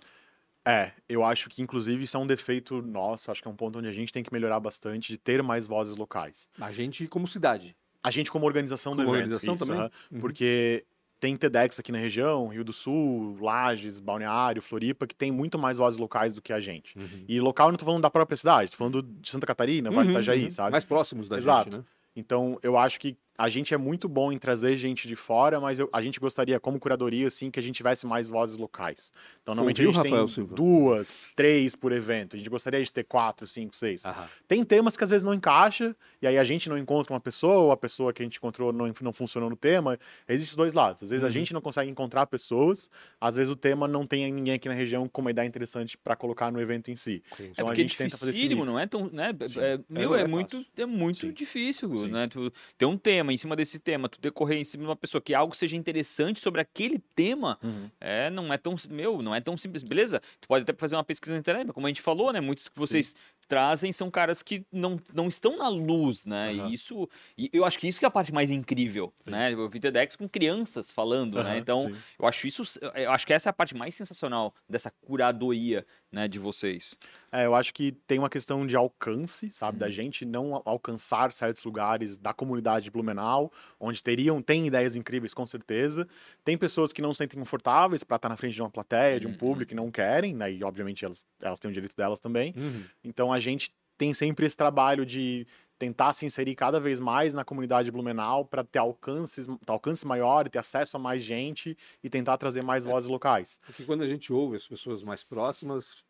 [0.65, 3.79] É, eu acho que inclusive isso é um defeito nosso, acho que é um ponto
[3.79, 6.49] onde a gente tem que melhorar bastante de ter mais vozes locais.
[6.59, 7.75] A gente como cidade.
[8.03, 9.89] A gente como organização Como do evento, organização isso, também?
[10.11, 10.19] Uhum.
[10.19, 10.85] porque
[11.21, 15.77] tem TEDx aqui na região, Rio do Sul, Lages, Balneário, Floripa, que tem muito mais
[15.77, 16.97] vozes locais do que a gente.
[17.27, 20.05] E local eu não tô falando da própria cidade, tô falando de Santa Catarina, Vale
[20.05, 20.51] do Uhum, Itajaí, uhum.
[20.51, 20.71] sabe?
[20.71, 21.65] Mais próximos da Exato.
[21.65, 21.85] gente, né?
[22.15, 25.79] Então, eu acho que a gente é muito bom em trazer gente de fora, mas
[25.79, 29.11] eu- a gente gostaria, como curadoria, assim, que a gente tivesse mais vozes locais.
[29.41, 30.55] Então, normalmente Ouviu, a gente Rafael tem Silva?
[30.55, 32.35] duas, três por evento.
[32.35, 34.05] A gente gostaria de ter quatro, cinco, seis.
[34.05, 34.27] Aham.
[34.47, 37.55] Tem temas que às vezes não encaixa, e aí a gente não encontra uma pessoa,
[37.57, 39.97] ou a pessoa que a gente encontrou não, não funcionou no tema.
[40.27, 41.03] Existem os dois lados.
[41.03, 41.31] Às vezes a Uhum.
[41.31, 45.07] gente não consegue encontrar pessoas, às vezes o tema não tem ninguém aqui na região
[45.09, 47.23] com uma ideia interessante para colocar no evento em si.
[47.35, 48.73] Sim, É Então a porque é gente tenta fazer esse dificílimo, mix.
[48.73, 49.09] não é tão.
[49.11, 49.31] Né?
[49.47, 49.59] Sim.
[49.59, 52.27] É, meu, não é, é muito, é muito difícil, né?
[52.27, 55.21] Tu ter um tema em cima desse tema, tu decorrer em cima de uma pessoa
[55.21, 57.89] que algo seja interessante sobre aquele tema, Uhum.
[57.99, 58.75] é, não é tão.
[58.89, 59.83] Meu, não é tão simples.
[59.83, 60.21] Beleza?
[60.39, 62.39] Tu pode até fazer uma pesquisa na internet, mas como a gente falou, né?
[62.41, 63.15] Muitos que vocês
[63.47, 66.51] trazem são caras que não, não estão na luz, né?
[66.51, 66.69] Aham.
[66.69, 67.09] E isso.
[67.37, 69.51] E eu acho que isso que é a parte mais incrível, né?
[69.53, 71.51] Eu vi TEDx com crianças falando, né?
[71.51, 71.99] Aham, Então, sim.
[72.19, 72.63] eu acho isso.
[72.95, 76.95] Eu acho que essa é a parte mais sensacional dessa curadoria, né, de vocês.
[77.31, 79.75] É, eu acho que tem uma questão de alcance, sabe?
[79.75, 79.79] Uhum.
[79.79, 84.95] Da gente não al- alcançar certos lugares da comunidade de Blumenau, onde teriam, tem ideias
[84.95, 86.05] incríveis, com certeza.
[86.43, 89.27] Tem pessoas que não se sentem confortáveis para estar na frente de uma plateia, de
[89.27, 89.37] um Uhum.
[89.37, 90.51] público, e não querem, né?
[90.51, 92.53] E obviamente elas, elas têm o direito delas também.
[92.57, 92.83] Uhum.
[93.03, 95.47] Então a gente tem sempre esse trabalho de
[95.81, 100.05] tentar se inserir cada vez mais na comunidade de Blumenau para ter alcances, ter alcance
[100.05, 103.59] maior, ter acesso a mais gente e tentar trazer mais vozes locais.
[103.65, 106.05] Porque quando a gente ouve as pessoas mais próximas,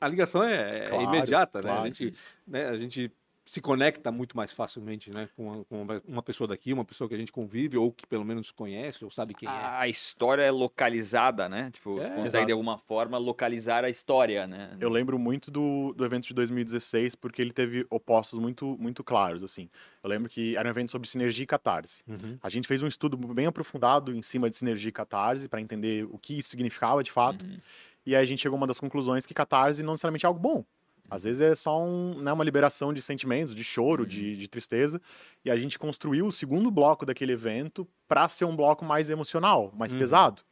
[0.00, 1.64] a ligação é, é Claro, imediata, né?
[1.68, 1.82] claro.
[1.82, 2.14] A gente,
[2.46, 2.68] né?
[2.70, 3.12] A gente
[3.50, 5.28] se conecta muito mais facilmente, né?
[5.34, 8.06] Com, uma- com uma- uma pessoa daqui, uma pessoa que a gente convive ou que
[8.06, 9.50] pelo menos conhece ou sabe quem é.
[9.52, 11.68] A história é localizada, né?
[11.72, 12.46] Tipo, É, consegue exato.
[12.46, 14.76] de alguma forma localizar a história, né?
[14.78, 19.42] Eu lembro muito do, do evento de 2016 porque ele teve opostos muito, muito claros,
[19.42, 19.68] assim.
[20.00, 22.04] Eu lembro que era um evento sobre sinergia e catarse.
[22.06, 22.38] Uhum.
[22.40, 26.06] A gente fez um estudo bem aprofundado em cima de sinergia e catarse para entender
[26.08, 27.44] o que isso significava de fato.
[27.44, 27.56] Uhum.
[28.06, 30.38] E aí a gente chegou a uma das conclusões que catarse não necessariamente é algo
[30.38, 30.64] bom.
[31.10, 35.00] Às vezes é só um, né, uma liberação de sentimentos, de choro, de, de tristeza.
[35.44, 39.72] E a gente construiu o segundo bloco daquele evento para ser um bloco mais emocional,
[39.76, 39.98] mais Uhum.
[39.98, 40.42] pesado.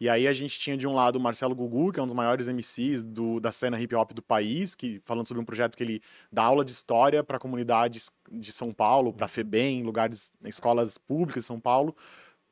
[0.00, 2.14] E aí a gente tinha de um lado o Marcelo Gugu, que é um dos
[2.14, 5.82] maiores MCs do, da cena hip hop do país, que falando sobre um projeto que
[5.84, 6.00] ele
[6.32, 11.46] dá aula de história para comunidades de São Paulo, para FEBEM, lugares, escolas públicas de
[11.46, 11.94] São Paulo,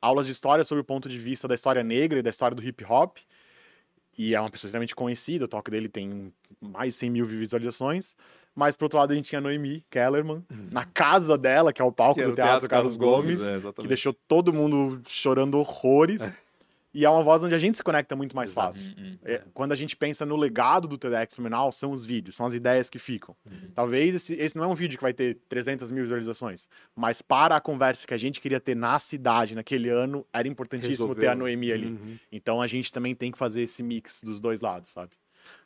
[0.01, 2.63] aulas de história sobre o ponto de vista da história negra e da história do
[2.63, 3.17] hip hop.
[4.17, 8.15] E é uma pessoa extremamente conhecida, o toque dele tem mais de 100 mil visualizações.
[8.53, 11.85] Mas, por outro lado, a gente tinha a Noemi Kellerman, na casa dela, que é
[11.85, 16.21] o palco do o Teatro, Carlos Gomes, é, que deixou todo mundo chorando horrores.
[16.93, 18.67] E é uma voz onde a gente se conecta muito mais Exato.
[18.67, 18.93] fácil.
[18.97, 19.17] Uhum.
[19.23, 22.53] É, quando a gente pensa no legado do TEDx Fenomenal, são os vídeos, são as
[22.53, 23.35] ideias que ficam.
[23.73, 27.55] Talvez esse, esse não é um vídeo que vai ter 300 mil visualizações, mas para
[27.55, 31.31] a conversa que a gente queria ter na cidade naquele ano, era importantíssimo ter a
[31.31, 31.35] Resolveu.
[31.37, 31.87] Noemi ali.
[31.87, 32.17] Uhum.
[32.31, 35.11] Então a gente também tem que fazer esse mix dos dois lados, sabe?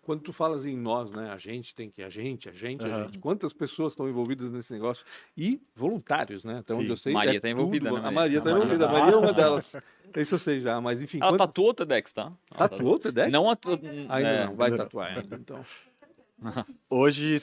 [0.02, 1.32] Quando tu falas em nós, né?
[1.32, 3.18] A gente tem que, a gente, a gente, a gente.
[3.18, 5.04] Quantas pessoas estão envolvidas nesse negócio?
[5.36, 6.60] E voluntários, né?
[6.60, 7.12] Até onde eu sei.
[7.12, 8.14] Maria é tá envolvida, tudo- né, A Maria?
[8.14, 8.86] Maria A está Maria envolvida.
[8.86, 9.00] A tá.
[9.00, 9.76] Maria é uma delas.
[10.22, 11.20] Isso eu sei já, mas enfim.
[11.22, 12.32] Ela quantas- tatuou o TEDx, tá?
[12.54, 13.32] Ela Tatuou o TEDx?
[13.32, 13.72] Não atu...
[14.10, 14.78] Ainda é, não, vai não.
[14.78, 15.36] tatuar ainda.
[15.36, 15.62] Então.
[16.90, 17.38] Hoje.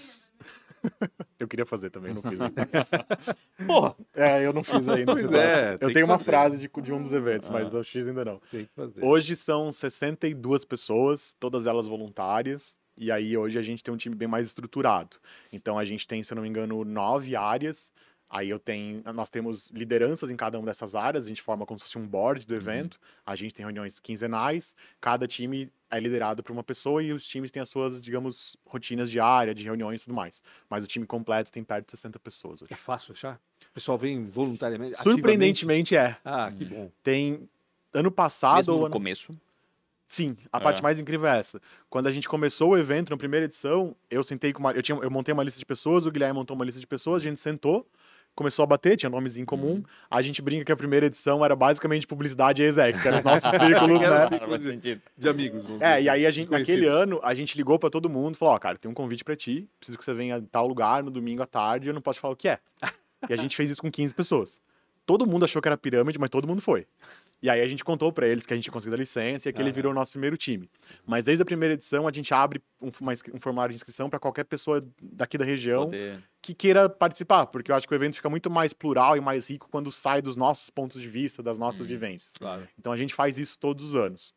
[1.38, 2.68] eu queria fazer também, não fiz ainda.
[3.66, 3.94] Porra!
[4.14, 5.12] É, eu não fiz ainda.
[5.12, 6.24] Pois é, eu tenho uma fazer.
[6.30, 7.76] frase de, de um dos eventos, mas Ah.
[7.76, 8.40] eu fiz ainda não.
[8.50, 9.04] Tem que fazer.
[9.04, 12.76] Hoje são 62 pessoas, todas elas voluntárias.
[12.96, 15.16] E aí hoje a gente tem um time bem mais estruturado.
[15.52, 17.92] Então a gente tem, se eu não me engano, nove áreas.
[18.34, 21.78] Aí eu tenho, nós temos lideranças em cada uma dessas áreas, a gente forma como
[21.78, 22.98] se fosse um board do evento.
[23.26, 27.50] A gente tem reuniões quinzenais, cada time é liderado por uma pessoa e os times
[27.50, 30.42] têm as suas, digamos, rotinas diárias, de reuniões e tudo mais.
[30.70, 32.72] Mas o time completo tem perto de 60 pessoas hoje.
[32.72, 33.38] É fácil achar?
[33.70, 34.96] O pessoal vem voluntariamente?
[34.96, 36.16] Surpreendentemente é.
[36.24, 36.90] Ah, que bom.
[37.02, 37.46] Tem
[37.92, 39.38] ano passado Mesmo no ano começo.
[40.06, 40.60] Sim, a É.
[40.62, 41.60] parte mais incrível é essa.
[41.90, 44.72] Quando a gente começou o evento, na primeira edição, eu sentei com uma.
[44.72, 47.22] Eu, tinha, eu montei uma lista de pessoas, o Guilherme montou uma lista de pessoas,
[47.22, 47.86] a gente sentou,
[48.34, 49.74] começou a bater, tinha nomes em comum.
[49.74, 49.84] Uhum.
[50.10, 53.24] A gente brinca que a primeira edição era basicamente publicidade e exec, que eram os
[53.24, 55.00] nossos círculos, né?
[55.16, 55.66] De amigos.
[55.66, 58.34] É, dizer e aí a assim, gente, naquele ano, a gente ligou pra todo mundo
[58.34, 60.66] e falou: Ó, cara, tem um convite pra ti, preciso que você venha a tal
[60.66, 62.58] lugar no domingo à tarde, eu não posso te falar o que é.
[63.28, 64.60] e a gente fez isso com 15 pessoas.
[65.04, 66.86] Todo mundo achou que era pirâmide, mas todo mundo foi.
[67.42, 69.50] E aí a gente contou pra eles que a gente tinha conseguido a licença e
[69.50, 69.74] aquele Aham.
[69.74, 70.70] virou o nosso primeiro time.
[71.04, 74.20] Mas desde a primeira edição a gente abre um, uma um formulário de inscrição pra
[74.20, 78.14] qualquer pessoa daqui da região Poder- que queira participar, porque eu acho que o evento
[78.14, 81.58] fica muito mais plural e mais rico quando sai dos nossos pontos de vista, das
[81.58, 82.34] nossas vivências.
[82.36, 82.68] Claro.
[82.78, 84.32] Então a gente faz isso todos os anos.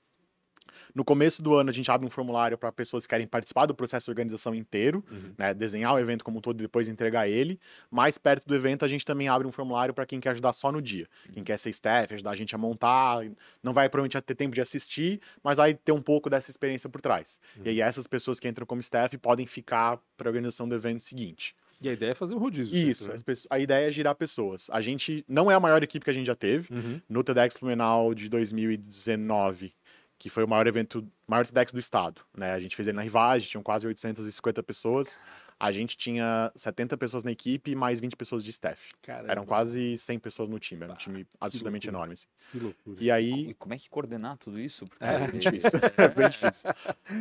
[0.93, 3.73] No começo do ano, a gente abre um formulário para pessoas que querem participar do
[3.75, 5.33] processo de organização inteiro, Uhum.
[5.37, 7.59] né, desenhar o evento como um todo e depois entregar ele.
[7.91, 10.71] Mais perto do evento, a gente também abre um formulário para quem quer ajudar só
[10.71, 11.07] no dia.
[11.33, 13.21] Quem quer ser staff, ajudar a gente a montar,
[13.63, 17.01] não vai provavelmente ter tempo de assistir, mas vai ter um pouco dessa experiência por
[17.01, 17.39] trás.
[17.63, 21.01] E aí essas pessoas que entram como staff podem ficar para a organização do evento
[21.03, 21.55] seguinte.
[21.81, 22.73] E a ideia é fazer um rodízio.
[22.73, 24.69] Isso, as pessoas- a ideia é girar pessoas.
[24.71, 26.73] A gente não é a maior equipe que a gente já teve.
[26.73, 26.79] né?
[26.79, 27.01] Uhum.
[27.09, 29.73] No TEDx Blumenau de 2019,
[30.17, 32.53] que foi o maior evento, maior TEDx do estado, né?
[32.53, 35.19] A gente fez ele na Rivage, tinham quase 850 pessoas.
[35.57, 38.91] A gente tinha 70 pessoas na equipe e mais 20 pessoas de staff.
[39.01, 41.97] Caramba, Eram quase 100 pessoas no time, era um time absolutamente loucura.
[41.97, 42.13] enorme.
[42.13, 42.27] assim.
[42.51, 42.97] Que loucura.
[42.99, 44.85] E aí, E como é que coordenar tudo isso?
[44.85, 45.79] Porque é bem difícil.
[45.97, 46.69] é bem difícil.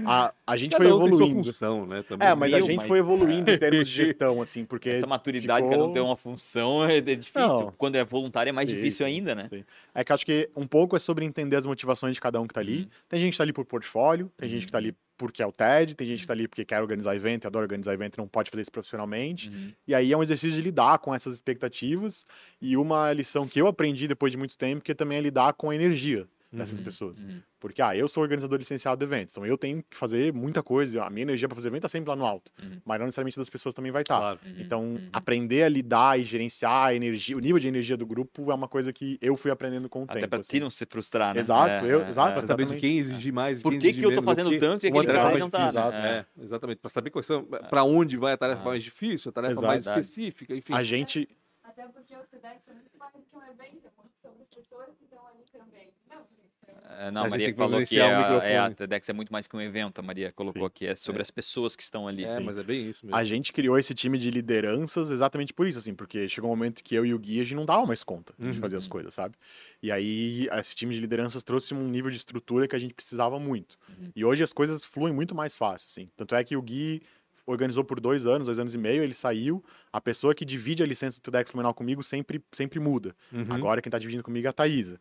[0.04, 1.44] A, a gente Cada foi um tem evoluindo.
[1.44, 2.02] função, né?
[2.02, 2.26] Também.
[2.28, 4.90] É, mas a gente mas- foi evoluindo em termos de gestão, assim, porque.
[4.90, 7.48] essa maturidade, ficou- cada um tem uma função, é, difícil.
[7.48, 7.72] Não.
[7.78, 9.46] Quando é voluntário é mais Sim, difícil ainda, né?
[9.48, 9.64] sim.
[9.94, 12.46] É que eu acho que um pouco é sobre entender as motivações de cada um
[12.48, 12.80] que tá ali.
[12.80, 12.86] Uhum.
[13.08, 15.52] Tem gente que tá ali por portfólio, tem gente que tá ali porque é o
[15.52, 18.28] TED, tem gente que tá ali porque quer organizar evento, adora organizar evento e não
[18.28, 19.48] pode fazer isso profissionalmente.
[19.48, 19.72] Uhum.
[19.86, 22.24] E aí é um exercício de lidar com essas expectativas
[22.60, 25.70] e uma lição que eu aprendi depois de muito tempo, que também é lidar com
[25.70, 27.20] a energia dessas Uhum, pessoas.
[27.20, 27.40] uhum.
[27.60, 31.02] Porque, ah, eu sou organizador licenciado do evento, então eu tenho que fazer muita coisa,
[31.02, 32.80] a minha energia para fazer evento tá sempre lá no alto, Uhum.
[32.84, 34.18] mas não necessariamente das pessoas também vai estar.
[34.18, 34.40] Claro.
[34.58, 38.54] Então, aprender a lidar e gerenciar a energia, o nível de energia do grupo é
[38.54, 40.28] uma coisa que eu fui aprendendo com o Até tempo.
[40.28, 40.56] pra assim.
[40.56, 41.40] ti não se frustrar, né?
[41.40, 44.24] Exato, eu- exato, Pra saber de quem exigir mais, Por que que eu tô menos,
[44.24, 45.90] fazendo tanto e aquele cara não tá, difícil.
[45.90, 46.26] né?
[46.38, 46.78] É, exatamente.
[46.78, 48.64] Pra saber quais são, pra onde vai a tarefa Ah.
[48.66, 49.66] mais difícil, a tarefa Exato.
[49.66, 50.72] mais específica, enfim.
[50.74, 51.28] A gente,
[51.76, 54.48] Até porque o TEDx é muito mais do que um evento, é muito sobre as
[54.48, 55.88] pessoas que estão ali também.
[56.08, 56.24] Não,
[56.98, 58.70] É, Não, A Maria que falou que é, a- é, a.
[58.70, 60.66] TEDx é muito mais que um evento, a Maria colocou Sim.
[60.66, 62.24] aqui, é sobre as pessoas que estão ali.
[62.24, 62.44] É, Sim.
[62.44, 63.18] mas é bem isso mesmo.
[63.18, 66.82] a gente criou esse time de lideranças exatamente por isso, assim, porque chegou um momento
[66.82, 68.54] que eu e o Gui, a gente não dava mais conta de Uhum.
[68.54, 69.34] fazer as coisas, sabe?
[69.82, 73.36] E aí, esse time de lideranças trouxe um nível de estrutura que a gente precisava
[73.38, 73.76] muito.
[74.14, 76.08] E hoje as coisas fluem muito mais fácil, assim.
[76.14, 77.02] Tanto é que o Gui
[77.46, 79.64] organizou por dois anos, dois anos e meio, ele saiu.
[79.92, 83.14] A pessoa que divide a licença do TEDx Blumenau comigo sempre, sempre muda.
[83.32, 83.46] Uhum.
[83.50, 85.00] Agora quem tá dividindo comigo é a Thaisa.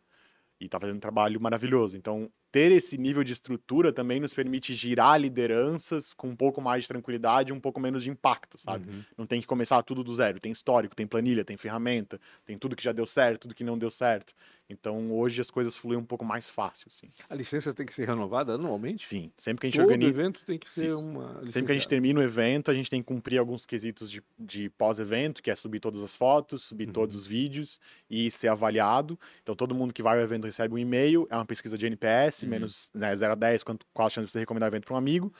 [0.60, 1.96] E tá fazendo um trabalho maravilhoso.
[1.96, 6.84] Então, ter esse nível de estrutura também nos permite girar lideranças com um pouco mais
[6.84, 8.88] de tranquilidade, um pouco menos de impacto, sabe?
[8.88, 9.02] Uhum.
[9.18, 10.38] Não tem que começar tudo do zero.
[10.38, 13.76] Tem histórico, tem planilha, tem ferramenta, tem tudo que já deu certo, tudo que não
[13.76, 14.32] deu certo.
[14.78, 17.08] Então, hoje as coisas fluem um pouco mais fácil, assim.
[17.30, 19.06] A licença tem que ser renovada anualmente?
[19.06, 20.10] Sim, sempre que a gente Todo organiza.
[20.10, 20.96] evento tem que ser Sim.
[20.96, 21.88] uma Sempre que a gente licenciada.
[21.88, 25.56] termina o evento, a gente tem que cumprir alguns quesitos de, de pós-evento, que é
[25.56, 26.92] subir todas as fotos, subir Uhum.
[26.92, 29.18] todos os vídeos e ser avaliado.
[29.42, 32.42] Então, todo mundo que vai ao evento recebe um e-mail, é uma pesquisa de NPS,
[32.42, 32.48] Uhum.
[32.50, 34.94] menos né, 0 a 10, quanto, qual a chance de você recomendar o evento para
[34.94, 35.32] um amigo.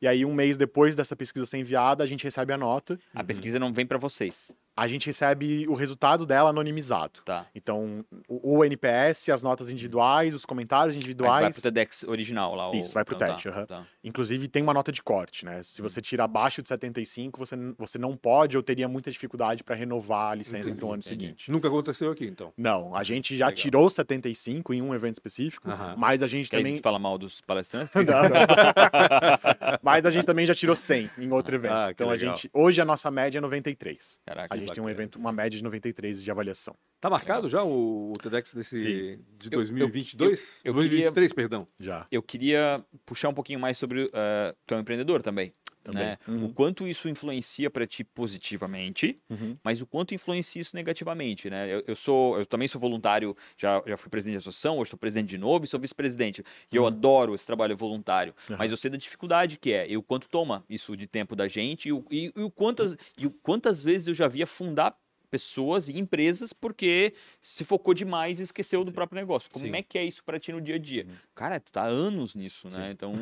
[0.00, 2.98] E aí, um mês depois dessa pesquisa ser enviada, a gente recebe a nota.
[3.14, 7.20] A pesquisa não vem pra vocês, A gente recebe o resultado dela anonimizado.
[7.24, 7.46] tá?
[7.54, 11.54] Então, o, o NPS, as notas individuais, os comentários Mas vai individuais.
[11.56, 12.70] pro TEDx original lá.
[12.70, 13.64] o- Isso, vai pro então, TED, tá, aham.
[13.66, 13.86] tá.
[14.04, 15.62] Inclusive, tem uma nota de corte, né?
[15.62, 19.74] Se você tira abaixo de 75, você, você não pode ou teria muita dificuldade para
[19.74, 21.08] renovar a licença para o ano entendi.
[21.08, 21.50] seguinte.
[21.50, 22.52] Nunca aconteceu aqui, então.
[22.54, 23.56] Não, a gente já Legal.
[23.62, 25.94] tirou 75 em um evento específico, Aham.
[25.96, 26.82] mas a gente Quer também.
[26.82, 27.94] falar mal dos palestrantes?
[27.96, 28.36] Não, não.
[29.86, 31.72] mas a gente também já tirou 100 em outro evento.
[31.72, 32.34] Ah, então a legal.
[32.34, 32.50] gente.
[32.52, 34.20] Hoje a nossa média é 93.
[34.26, 36.74] Caraca, A gente tem um evento, uma média de 93 de avaliação.
[37.00, 39.24] Tá marcado já o, o TEDx desse, Sim.
[39.38, 40.60] de Eu- 2022?
[40.64, 41.66] eu- eu queria- 2023, perdão.
[41.78, 42.04] Já.
[42.10, 44.06] eu queria puxar um pouquinho mais sobre.
[44.06, 44.10] Uh,
[44.66, 45.54] tu é um empreendedor também.
[45.86, 46.04] Também.
[46.04, 46.18] né?
[46.28, 46.44] Uhum.
[46.46, 49.56] O quanto isso influencia para ti positivamente, Uhum.
[49.62, 51.72] mas o quanto influencia isso negativamente, né?
[51.72, 54.98] Eu, eu sou, eu também sou voluntário, já, já fui presidente de associação, hoje sou
[54.98, 56.42] presidente de novo e sou vice-presidente.
[56.72, 58.56] E eu adoro esse trabalho voluntário, Uhum.
[58.58, 61.48] mas eu sei da dificuldade que é, e o quanto toma isso de tempo da
[61.48, 64.96] gente e, o- e- e o quantas, e o quantas vezes eu já vi afundar
[65.26, 69.50] pessoas e empresas porque se focou demais e esqueceu do próprio negócio.
[69.50, 69.74] Como Sim.
[69.74, 71.06] é que é isso para ti no dia a dia?
[71.34, 72.90] Cara, tu tá há anos nisso, né?
[72.92, 73.12] Então,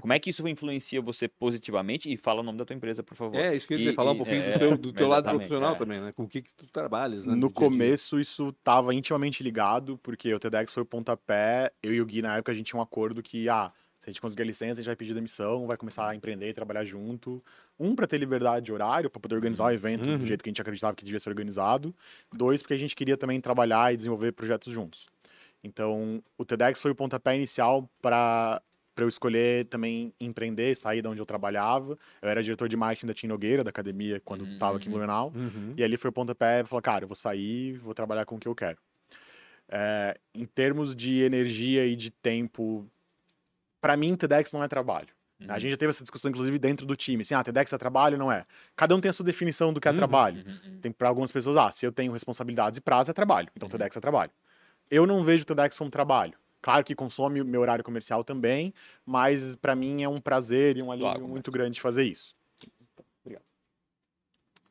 [0.00, 2.12] como é que isso influencia você positivamente?
[2.12, 3.36] E fala o nome da tua empresa, por favor.
[3.38, 4.92] É, isso que eu ia E- dizer, falar um e- pouquinho é, do teu, do
[4.92, 5.78] teu lado profissional é.
[5.78, 6.12] também, né?
[6.12, 7.34] Com o que, que tu trabalhas, né?
[7.34, 7.54] No dia a dia.
[7.70, 11.70] começo, isso estava intimamente ligado, porque o TEDx foi o pontapé.
[11.82, 13.72] Eu e o Gui, na época, a gente tinha um acordo que, ah,
[14.02, 16.48] se a gente conseguir a licença, a gente vai pedir demissão, vai começar a empreender
[16.48, 17.42] e trabalhar junto.
[17.78, 20.18] Um, para ter liberdade de horário, para poder organizar o evento Uhum.
[20.18, 21.94] do jeito que a gente acreditava que devia ser organizado.
[22.32, 25.08] Dois, porque a gente queria também trabalhar e desenvolver projetos juntos.
[25.62, 28.60] Então, o TEDx foi o pontapé inicial para
[28.94, 31.98] para eu escolher também empreender, sair de onde eu trabalhava.
[32.20, 35.32] Eu era diretor de marketing da Tim Nogueira, da academia, quando estava aqui em Blumenau.
[35.34, 35.72] Uhum.
[35.78, 38.46] E ali foi o pontapé, falou, cara, eu vou sair, vou trabalhar com o que
[38.46, 38.76] eu quero.
[39.70, 42.86] É, em termos de energia e de tempo,
[43.82, 45.08] para mim, TEDx não é trabalho.
[45.40, 45.46] Uhum.
[45.50, 47.22] A gente já teve essa discussão, inclusive, dentro do time.
[47.22, 48.16] Assim, ah, TEDx é trabalho?
[48.16, 48.46] Não é.
[48.76, 50.44] Cada um tem a sua definição do que é Uhum, trabalho.
[50.46, 50.80] Uhum, uhum.
[50.80, 53.48] Tem para algumas pessoas, ah, se eu tenho responsabilidades e prazo, é trabalho.
[53.56, 53.70] Então, Uhum.
[53.72, 54.30] TEDx é trabalho.
[54.88, 56.34] Eu não vejo TEDx como trabalho.
[56.62, 58.72] Claro que consome o meu horário comercial também,
[59.04, 62.32] mas para mim é um prazer e um alívio Logo, muito grande fazer isso.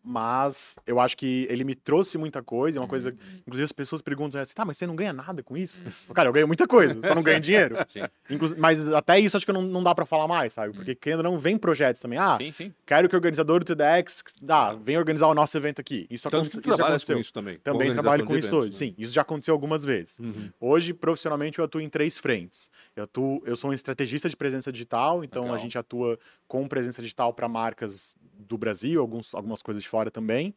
[0.04, 3.16] Mas eu acho que ele me trouxe muita coisa, é uma coisa.
[3.40, 5.84] Inclusive as pessoas perguntam assim, tá, mas você não ganha nada com isso?
[6.14, 7.76] Cara, eu ganho muita coisa, só não ganho dinheiro.
[8.30, 10.74] Inclu- mas até isso acho que não, não dá pra falar mais, sabe?
[10.74, 12.18] Porque querendo ou não, vem projetos também.
[12.18, 12.74] Ah, Sim, sim.
[12.86, 16.08] quero que o organizador do TEDx ah, venha organizar o nosso evento aqui.
[16.10, 17.16] Isso, Tanto que isso já aconteceu.
[17.16, 17.60] com isso também.
[17.60, 18.86] Também trabalho com isso eventos, hoje.
[18.86, 18.92] né?
[18.92, 20.18] Sim, isso já aconteceu algumas vezes.
[20.20, 20.50] Uhum.
[20.60, 22.70] Hoje, profissionalmente, eu atuo em três frentes.
[22.96, 25.56] Eu, atuo, eu sou um estrategista de presença digital, então Legal.
[25.56, 28.16] a gente atua com presença digital para marcas
[28.48, 30.54] do Brasil, alguns, algumas coisas de fora também.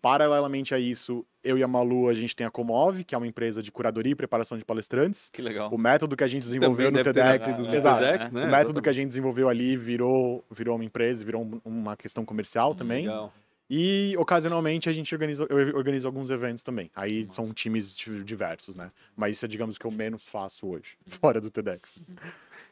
[0.00, 3.26] Paralelamente a isso, eu e a Malu, a gente tem a Comove, que é uma
[3.26, 5.28] empresa de curadoria e preparação de palestrantes.
[5.32, 5.70] Que legal.
[5.72, 8.04] O método que a gente desenvolveu Também no ter TEDx, nascido no exato.
[8.04, 8.44] TEDx, né?
[8.46, 12.24] o método que a gente desenvolveu ali virou, virou uma empresa, virou um- uma questão
[12.24, 13.02] comercial também.
[13.06, 13.32] Legal.
[13.70, 16.90] E ocasionalmente a gente organiza, eu organizo alguns eventos também.
[16.96, 18.90] Aí são times di- diversos, né?
[19.16, 22.00] Mas isso é, digamos, o que eu menos faço hoje, fora do TEDx.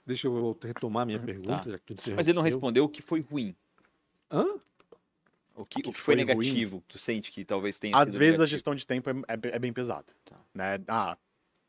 [0.04, 1.58] Deixa eu retomar minha pergunta.
[1.64, 1.70] Tá.
[1.70, 3.54] já que tu Mas ele não respondeu o que foi ruim.
[4.30, 4.44] Hã?
[5.54, 6.24] O que, o que que foi, foi ruim?
[6.46, 6.82] negativo?
[6.88, 8.46] Tu sente que talvez tenha Às sido vezes a negativo?
[8.46, 10.06] gestão de tempo é, é é bem pesada.
[10.24, 10.36] Tá.
[10.54, 10.78] Né?
[10.88, 11.18] Ah,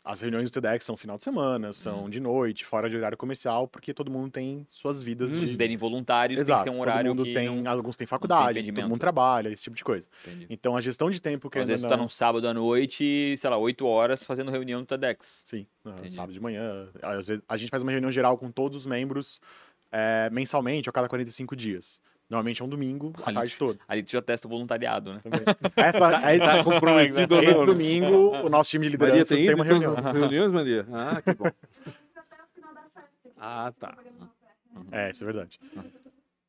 [0.03, 2.09] as reuniões do TEDx são final de semana, são Uhum.
[2.09, 5.47] de noite, fora de horário comercial, porque todo mundo tem suas vidas de...
[5.47, 7.95] Se derem voluntários, Exato, tem que ter um horário todo mundo que tem, não- alguns
[7.97, 8.89] têm faculdade, todo impedimento.
[8.89, 10.07] mundo trabalha, esse tipo de coisa.
[10.25, 10.47] Entendi.
[10.49, 13.49] Então a gestão de tempo que Às vezes tu tá num sábado à noite, sei
[13.49, 15.41] lá, 8 horas fazendo reunião no TEDx.
[15.45, 16.15] Sim, Entendi.
[16.15, 16.87] sábado de manhã.
[17.03, 19.39] Às vezes, a gente faz uma reunião geral com todos os membros
[19.91, 21.99] é, mensalmente, a cada 45 dias.
[22.31, 23.77] Normalmente é um domingo, a Ali- tarde toda.
[23.89, 25.19] Ali tu já testa o voluntariado, né?
[25.21, 25.41] Também.
[25.75, 27.65] Essa, aí tá comprometido ou Esse não, né?
[27.65, 29.93] domingo, o nosso time de Maria lideranças tem, tem uma reunião.
[30.13, 30.85] reuniões, Maria?
[30.93, 31.45] Ah, que bom.
[31.45, 31.53] até
[32.41, 33.09] o final da festa.
[33.21, 33.97] que Ah, tá.
[33.97, 34.29] festa.
[34.93, 35.59] É, isso é verdade.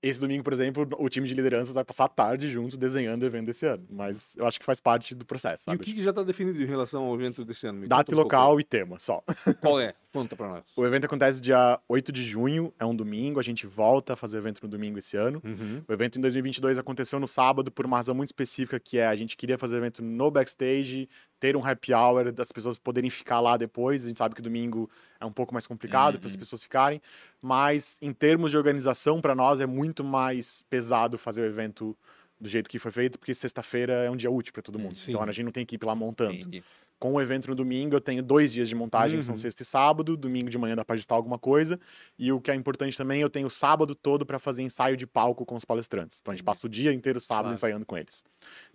[0.03, 3.27] Esse domingo, por exemplo, o time de lideranças vai passar a tarde junto desenhando o
[3.27, 3.87] evento desse ano.
[3.89, 5.85] Mas eu acho que faz parte do processo, E o sabe?
[5.85, 7.79] que, que já está definido em relação ao evento desse ano?
[7.81, 9.23] Me Data um local e tema, só.
[9.61, 9.93] Qual é?
[10.13, 10.65] Conta pra nós.
[10.77, 14.37] O evento acontece dia 8 de junho, é um domingo, a gente volta a fazer
[14.37, 15.41] o evento no domingo esse ano.
[15.45, 15.83] Uhum.
[15.89, 19.15] O evento em 2022 aconteceu no sábado por uma razão muito específica, que é a
[19.15, 21.09] gente queria fazer o evento no backstage,
[21.43, 24.05] ter um happy hour, das pessoas poderem ficar lá depois.
[24.05, 27.03] A gente sabe que domingo é um pouco mais complicado para as pessoas ficarem,
[27.43, 31.97] mas em termos de organização, para nós é muito mais pesado fazer o evento
[32.43, 34.97] do jeito que foi feito, porque sexta-feira é um dia útil para todo mundo.
[34.99, 35.13] Sim.
[35.13, 36.35] Então a gente não tem que ir lá montando.
[36.35, 36.63] Entendi.
[36.99, 39.39] Com o evento no domingo, eu tenho dois dias de montagem, que são Uhum.
[39.39, 40.17] sexta e sábado.
[40.17, 41.79] Domingo de manhã dá para ajustar alguma coisa.
[42.17, 45.05] E o que é importante também, eu tenho o sábado todo para fazer ensaio de
[45.05, 46.19] palco com os palestrantes.
[46.23, 47.55] Então a gente passa o dia inteiro sábado Claro.
[47.55, 48.23] ensaiando com eles.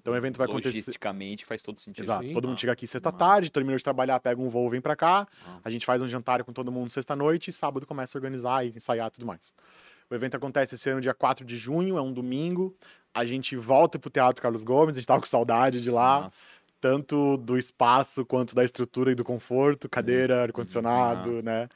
[0.01, 0.69] Então o evento vai acontecer.
[0.77, 2.03] Logisticamente faz todo sentido.
[2.03, 2.25] Exato.
[2.25, 2.33] Sim.
[2.33, 5.25] Todo mundo Ah, chega aqui sexta-tarde, terminou de trabalhar, pega um voo, vem para cá.
[5.47, 5.59] Ah.
[5.63, 8.73] A gente faz um jantar com todo mundo sexta-noite e sábado começa a organizar e
[8.75, 9.53] ensaiar tudo mais.
[10.09, 12.75] O evento acontece esse ano dia 4 de junho, é um domingo.
[13.13, 16.37] A gente volta pro Teatro Carlos Gomes, a gente tava com saudade de lá Nossa.
[16.79, 21.67] tanto do espaço quanto da estrutura e do conforto, cadeira, ar-condicionado, né?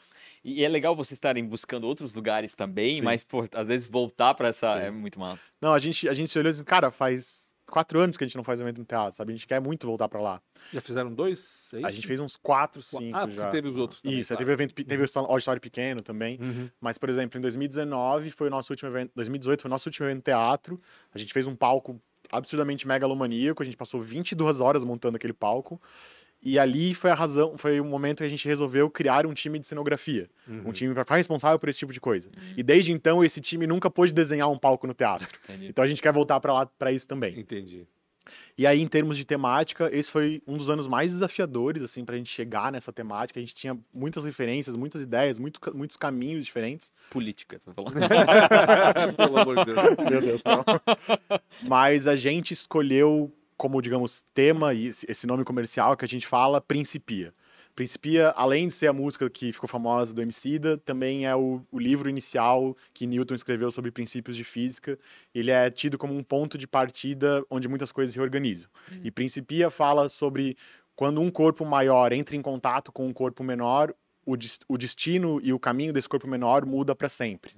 [0.43, 3.01] E é legal vocês estarem buscando outros lugares também, Sim.
[3.01, 4.83] mas, às vezes voltar pra essa Sim.
[4.83, 5.51] é muito massa.
[5.61, 8.27] Não, a gente, a gente se olhou e disse, cara, faz quatro anos que a
[8.27, 9.31] gente não faz evento no teatro, sabe?
[9.31, 10.41] A gente quer muito voltar pra lá.
[10.71, 11.71] Já fizeram dois?
[11.73, 13.49] É A gente fez uns quatro, cinco Ah, já.
[13.49, 14.01] teve os outros.
[14.01, 14.39] também, Isso, claro.
[14.39, 16.37] teve evento, teve o auditório pequeno também.
[16.39, 16.69] Uhum.
[16.79, 20.05] Mas, por exemplo, em 2019 foi o nosso último evento, 2018 foi o nosso último
[20.05, 20.81] evento no teatro.
[21.13, 21.99] A gente fez um palco
[22.31, 25.81] absurdamente megalomaníaco, a gente passou 22 horas montando aquele palco.
[26.43, 29.59] E ali foi a razão, foi o momento que a gente resolveu criar um time
[29.59, 30.27] de cenografia.
[30.47, 30.69] Uhum.
[30.69, 32.29] Um time para ficar responsável por esse tipo de coisa.
[32.57, 35.27] E desde então, esse time nunca pôde desenhar um palco no teatro.
[35.43, 35.67] Entendi.
[35.67, 37.39] Então a gente quer voltar para lá para isso também.
[37.39, 37.85] Entendi.
[38.57, 42.15] E aí, em termos de temática, esse foi um dos anos mais desafiadores, assim, pra
[42.15, 43.39] gente chegar nessa temática.
[43.39, 46.91] A gente tinha muitas referências, muitas ideias, muito, muitos caminhos diferentes.
[47.09, 47.95] Política, tô falando.
[49.17, 50.09] Pelo amor de Deus.
[50.09, 50.63] Meu Deus, não.
[51.67, 53.31] Mas a gente escolheu
[53.61, 57.31] como, digamos, tema, e esse- nome comercial que a gente fala, Principia.
[57.75, 61.77] Principia, além de ser a música que ficou famosa do Emicida, também é o, o
[61.77, 64.97] livro inicial que Newton escreveu sobre princípios de física.
[65.31, 68.67] Ele é tido como um ponto de partida onde muitas coisas se reorganizam.
[69.03, 70.57] E Principia fala sobre
[70.95, 73.93] quando um corpo maior entra em contato com um corpo menor,
[74.33, 77.53] o, o destino e o caminho desse corpo menor muda para sempre.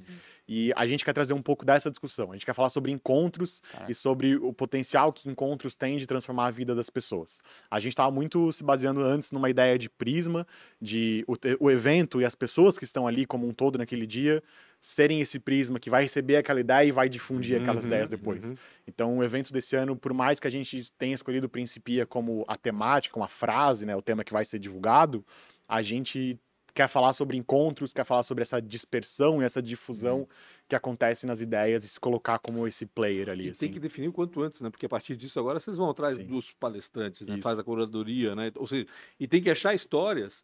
[0.48, 2.32] E a gente quer trazer um pouco dessa discussão.
[2.32, 3.90] A gente quer falar sobre encontros Caraca.
[3.92, 7.40] e sobre o potencial que encontros têm de transformar a vida das pessoas.
[7.72, 10.46] A gente estava muito se baseando antes numa ideia de prisma,
[10.82, 14.44] de o, o evento e as pessoas que estão ali como um todo naquele dia
[14.82, 18.50] serem esse prisma que vai receber aquela ideia e vai difundir aquelas Uhum, ideias depois.
[18.50, 18.56] uhum.
[18.86, 22.44] Então, o evento desse ano, por mais que a gente tenha escolhido o Principia como
[22.50, 25.26] a temática, como a frase, né, o tema que vai ser divulgado,
[25.70, 26.38] a gente
[26.74, 30.28] quer falar sobre encontros, quer falar sobre essa dispersão e essa difusão Uhum.
[30.68, 33.60] que acontece nas ideias e se colocar como esse player ali, E assim.
[33.68, 34.70] tem que definir o quanto antes, né?
[34.70, 36.26] Porque a partir disso agora vocês vão atrás Sim.
[36.26, 37.36] dos palestrantes, né?
[37.36, 37.44] Isso.
[37.44, 38.52] Faz a curadoria, né?
[38.56, 38.88] Ou seja,
[39.20, 40.44] e tem que achar histórias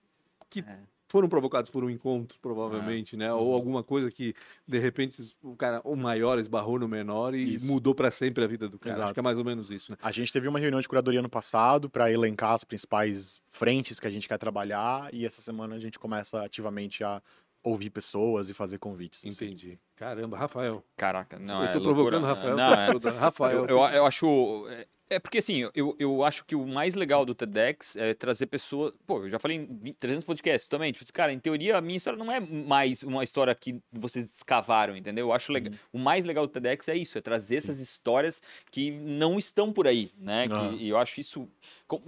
[0.50, 0.80] que É.
[1.10, 3.34] foram provocadas por um encontro, provavelmente, né?
[3.34, 3.40] Uhum.
[3.40, 4.36] Ou alguma coisa que,
[4.68, 7.66] de repente, o cara, o maior esbarrou no menor e Isso.
[7.66, 8.94] mudou para sempre a vida do cara.
[8.94, 9.14] Acho Exato.
[9.16, 9.98] que é mais ou menos isso, né?
[10.02, 14.06] A gente teve uma reunião de curadoria no passado para elencar as principais frentes que
[14.06, 17.22] a gente quer trabalhar e essa semana a gente começa ativamente a
[17.64, 19.24] ouvir pessoas e fazer convites.
[19.26, 19.78] assim.
[20.00, 20.84] Caramba, Rafael.
[20.96, 22.20] Caraca, não, eu é tô loucura.
[22.20, 22.56] provocando o Rafael.
[22.56, 23.12] Não, é, toda.
[23.12, 23.66] Rafael.
[23.66, 24.66] Eu, eu, eu acho.
[24.70, 28.46] é- É porque assim, eu, eu acho que o mais legal do TEDx é trazer
[28.46, 28.94] pessoas.
[29.08, 30.92] Pô, eu já falei em 20, 300 podcasts também.
[30.94, 34.96] Tipo, cara, em teoria, a minha história não é mais uma história que vocês escavaram,
[34.96, 35.26] entendeu?
[35.28, 35.74] Eu acho legal.
[35.92, 38.40] O mais legal do TEDx é isso, é trazer essas histórias
[38.72, 40.48] que não estão por aí, né?
[40.48, 40.84] Que-.
[40.84, 41.48] E eu acho isso.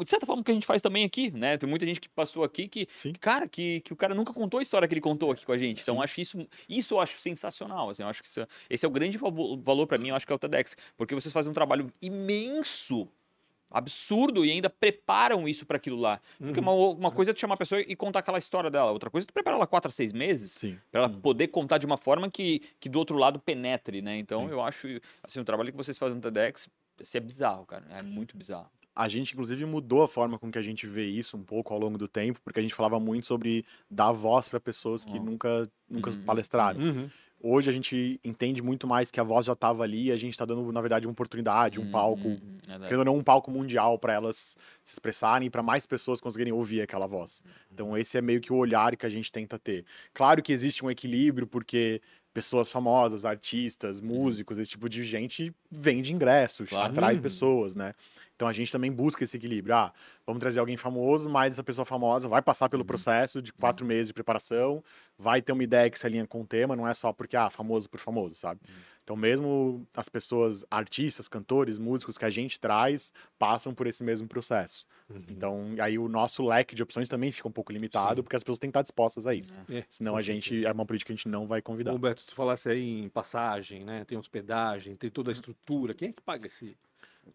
[0.06, 1.58] De certa forma, que a gente faz também aqui, né?
[1.58, 3.14] Tem muita gente que passou aqui que, Sim.
[3.20, 5.58] cara, que, que o cara nunca contou a história que ele contou aqui com a
[5.58, 5.82] gente.
[5.82, 7.81] Então, eu acho isso, isso eu acho sensacional.
[7.90, 10.26] Assim, eu acho que isso- esse é o grande valo- valor para mim, eu acho
[10.26, 10.76] que é o TEDx.
[10.98, 13.08] Porque vocês fazem um trabalho imenso,
[13.70, 16.20] absurdo, e ainda preparam isso para aquilo lá.
[16.38, 19.10] Porque uma, uma coisa é tu chamar a pessoa e contar aquela história dela, outra
[19.10, 20.58] coisa é tu preparar ela quatro a seis meses
[20.92, 24.18] para ela poder contar de uma forma que, que do outro lado penetre, né?
[24.18, 24.52] Então, Sim.
[24.54, 24.88] eu acho,
[25.24, 26.68] assim, o trabalho que vocês fazem no TEDx,
[27.02, 27.86] assim, é bizarro, cara.
[27.92, 28.70] É muito bizarro.
[28.94, 31.80] A gente, inclusive, mudou a forma com que a gente vê isso um pouco ao
[31.80, 35.22] longo do tempo, porque a gente falava muito sobre dar voz para pessoas que Ó.
[35.24, 36.24] nunca, nunca Uhum.
[36.26, 36.82] palestraram.
[37.44, 37.52] Uhum.
[37.52, 40.32] Hoje a gente entende muito mais que a voz já estava ali e a gente
[40.32, 43.50] está dando, na verdade, uma oportunidade, um Hum, palco, hum, querendo ou não, um palco
[43.52, 47.42] mundial para elas se expressarem e para mais pessoas conseguirem ouvir aquela voz.
[47.72, 49.86] Então, esse é meio que o olhar que a gente tenta ter.
[50.14, 52.02] Claro que existe um equilíbrio, porque
[52.34, 56.92] pessoas famosas, artistas, músicos, esse tipo de gente vende ingressos, Claro.
[56.92, 57.22] atrai Uhum.
[57.22, 57.94] pessoas, né?
[58.42, 59.76] Então a gente também busca esse equilíbrio.
[59.76, 59.94] Ah,
[60.26, 64.08] vamos trazer alguém famoso, mas essa pessoa famosa vai passar pelo processo de quatro meses
[64.08, 64.84] de preparação,
[65.16, 67.52] vai ter uma ideia que se alinha com o tema, não é só porque, ah,
[67.52, 68.60] famoso por famoso, sabe?
[69.04, 74.28] Então, mesmo as pessoas, artistas, cantores, músicos que a gente traz, passam por esse mesmo
[74.28, 74.88] processo.
[75.30, 78.24] Então, aí o nosso leque de opções também fica um pouco limitado, Sim.
[78.24, 79.60] porque as pessoas têm que estar dispostas a isso.
[79.70, 81.94] É, Senão a gente, é uma política que a gente não vai convidar.
[81.94, 84.04] Humberto, tu falasse aí em passagem, né?
[84.06, 85.94] Tem hospedagem, tem toda a estrutura.
[85.94, 86.78] Quem é que paga esse,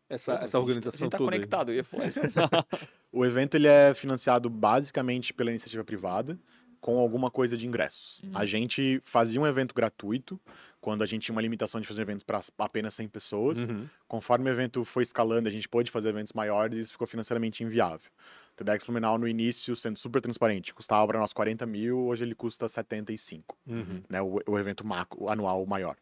[0.08, 1.30] essa, Pô, essa a organização gente tá toda?
[1.30, 1.38] aí?
[1.38, 2.10] conectado, eu ia falar.
[3.12, 6.38] O evento ele é financiado basicamente pela iniciativa privada,
[6.80, 8.20] com alguma coisa de ingressos.
[8.22, 8.30] Uhum.
[8.34, 10.38] A gente fazia um evento gratuito,
[10.80, 13.68] quando a gente tinha uma limitação de fazer eventos para apenas 100 pessoas.
[13.68, 13.88] Uhum.
[14.06, 17.64] Conforme o evento foi escalando, a gente pôde fazer eventos maiores e isso ficou financeiramente
[17.64, 18.10] inviável.
[18.52, 22.34] O TEDx Fluminal, no início, sendo super transparente, custava para nós 40 mil, hoje ele
[22.34, 24.02] custa 75 Uhum.
[24.08, 25.96] né, o, o evento macro, anual maior.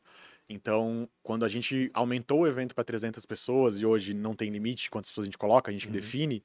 [0.49, 4.91] Então, quando a gente aumentou o evento para 300 pessoas, e hoje não tem limite
[4.91, 6.43] quantas pessoas a gente coloca, a gente que define,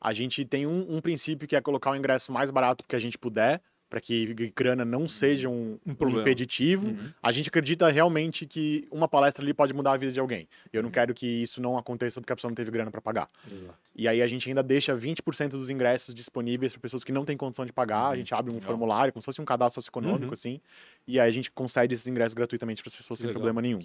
[0.00, 2.98] a gente tem um, um princípio que é colocar o ingresso mais barato que a
[2.98, 6.20] gente puder, para que grana não seja um, Um um problema.
[6.22, 6.88] impeditivo.
[6.88, 7.10] Uhum.
[7.22, 10.46] A gente acredita realmente que uma palestra ali pode mudar a vida de alguém.
[10.72, 10.84] Eu Uhum.
[10.84, 13.28] não quero que isso não aconteça porque a pessoa não teve grana para pagar.
[13.50, 13.74] Exato.
[13.96, 17.36] E aí a gente ainda deixa 20% dos ingressos disponíveis para pessoas que não têm
[17.36, 18.08] condição de pagar.
[18.10, 18.66] A gente abre um Legal.
[18.66, 20.32] formulário, como se fosse um cadastro socioeconômico, Uhum.
[20.32, 20.60] assim.
[21.06, 23.80] E aí a gente concede esses ingressos gratuitamente para as pessoas sem problema nenhum.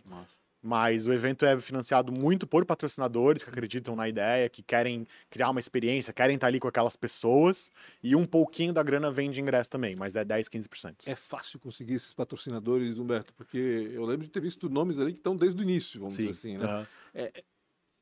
[0.65, 5.49] Mas o evento é financiado muito por patrocinadores que acreditam na ideia, que querem criar
[5.49, 7.69] uma experiência, querem estar ali com aquelas pessoas.
[8.01, 11.03] E um pouquinho da grana vem de ingresso também, mas é 10, 15%.
[11.05, 15.19] É fácil conseguir esses patrocinadores, Humberto, porque eu lembro de ter visto nomes ali que
[15.19, 16.63] estão desde o início, vamos dizer assim, né?
[16.63, 16.87] Aham.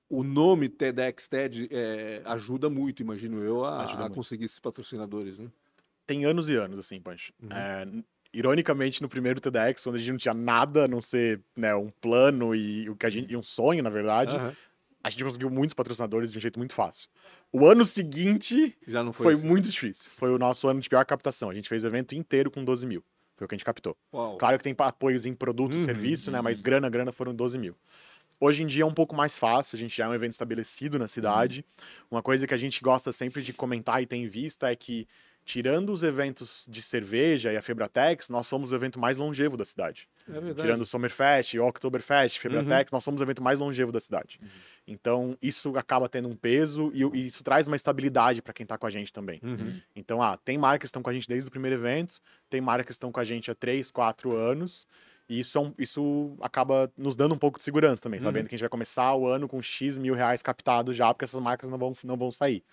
[0.08, 4.14] o nome TEDx TED é, ajuda muito, imagino eu, a, a muito.
[4.14, 5.50] conseguir esses patrocinadores, né?
[6.06, 7.34] Tem anos e anos, assim, Pancho.
[7.42, 7.50] Uhum.
[7.52, 8.04] É,
[8.34, 11.90] ironicamente, no primeiro TEDx, onde a gente não tinha nada a não ser né, um
[11.90, 14.54] plano e, o que a gente, e um sonho, na verdade, Aham.
[15.04, 17.10] a gente conseguiu muitos patrocinadores de um jeito muito fácil.
[17.52, 19.48] O ano seguinte Já não foi, foi assim.
[19.48, 20.10] muito difícil.
[20.16, 21.50] Foi o nosso ano de pior captação.
[21.50, 23.04] A gente fez o evento inteiro com 12 mil.
[23.36, 23.98] Foi o que a gente captou.
[24.14, 24.38] Uau.
[24.38, 26.40] Claro que tem apoios em produto e Uhum, serviço, né?
[26.42, 27.76] Mas grana, grana foram 12 mil.
[28.40, 30.98] Hoje em dia é um pouco mais fácil, a gente já é um evento estabelecido
[30.98, 31.64] na cidade.
[32.10, 35.08] Uma coisa que a gente gosta sempre de comentar e tem em vista é que,
[35.44, 39.66] tirando os eventos de cerveja e a Febratex, nós somos o evento mais longevo da
[39.66, 40.08] cidade.
[40.30, 40.62] É verdade.
[40.62, 42.42] Tirando o Summerfest, o Oktoberfest, Uhum.
[42.42, 44.40] Febratex, nós somos o evento mais longevo da cidade.
[44.88, 48.78] Então, isso acaba tendo um peso e, e isso traz uma estabilidade para quem está
[48.78, 49.40] com a gente também.
[49.44, 49.80] Uhum.
[49.96, 52.20] Então, ah, tem marcas que estão com a gente desde o primeiro evento,
[52.50, 54.88] tem marcas que estão com a gente há 3, 4 anos,
[55.30, 58.56] e isso, é um- isso acaba nos dando um pouco de segurança também, sabendo que
[58.56, 61.70] a gente vai começar o ano com X mil reais captado já, porque essas marcas
[61.70, 62.64] não vão, não vão sair.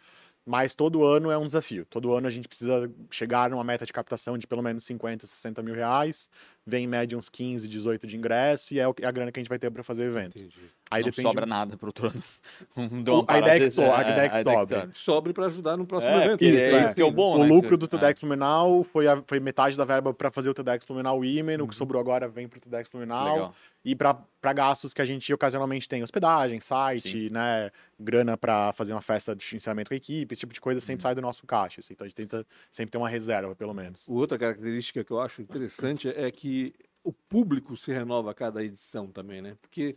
[0.48, 1.84] Mas todo ano é um desafio.
[1.84, 5.62] Todo ano a gente precisa chegar numa meta de captação de pelo menos 50, 60
[5.62, 6.30] mil reais.
[6.68, 9.42] Vem em média uns 15, 18 de ingresso e é é a grana que a
[9.42, 10.36] gente vai ter para fazer o evento.
[10.38, 10.54] Entendi.
[10.90, 11.28] Aí não depende.
[11.28, 12.22] sobra nada pro outro ano.
[12.76, 14.40] Um- dá O- uma a ideia é que so- a é, ideia é que a
[14.40, 15.32] ideia sobre.
[15.32, 16.42] Para ajudar no próximo É, evento.
[16.44, 16.84] é é.
[16.84, 17.48] isso que é o bom, o né?
[17.48, 17.88] lucro do É.
[17.88, 21.64] TEDx Blumenau foi, a- foi metade da verba para fazer o TEDx Blumenau Women, Uhum.
[21.64, 22.90] o que sobrou agora vem para o TEDx.
[22.94, 23.54] Legal.
[23.84, 29.00] E para gastos que a gente ocasionalmente tem, hospedagem, site, né, grana para fazer uma
[29.00, 30.82] festa de encerramento com a equipe, esse tipo de coisa Uhum.
[30.86, 31.80] sempre sai do nosso caixa.
[31.80, 31.92] assim.
[31.94, 34.04] Então a gente tenta sempre ter uma reserva, pelo menos.
[34.08, 36.57] Outra característica que eu acho interessante é que
[37.04, 39.56] o público se renova a cada edição também, né?
[39.62, 39.96] Porque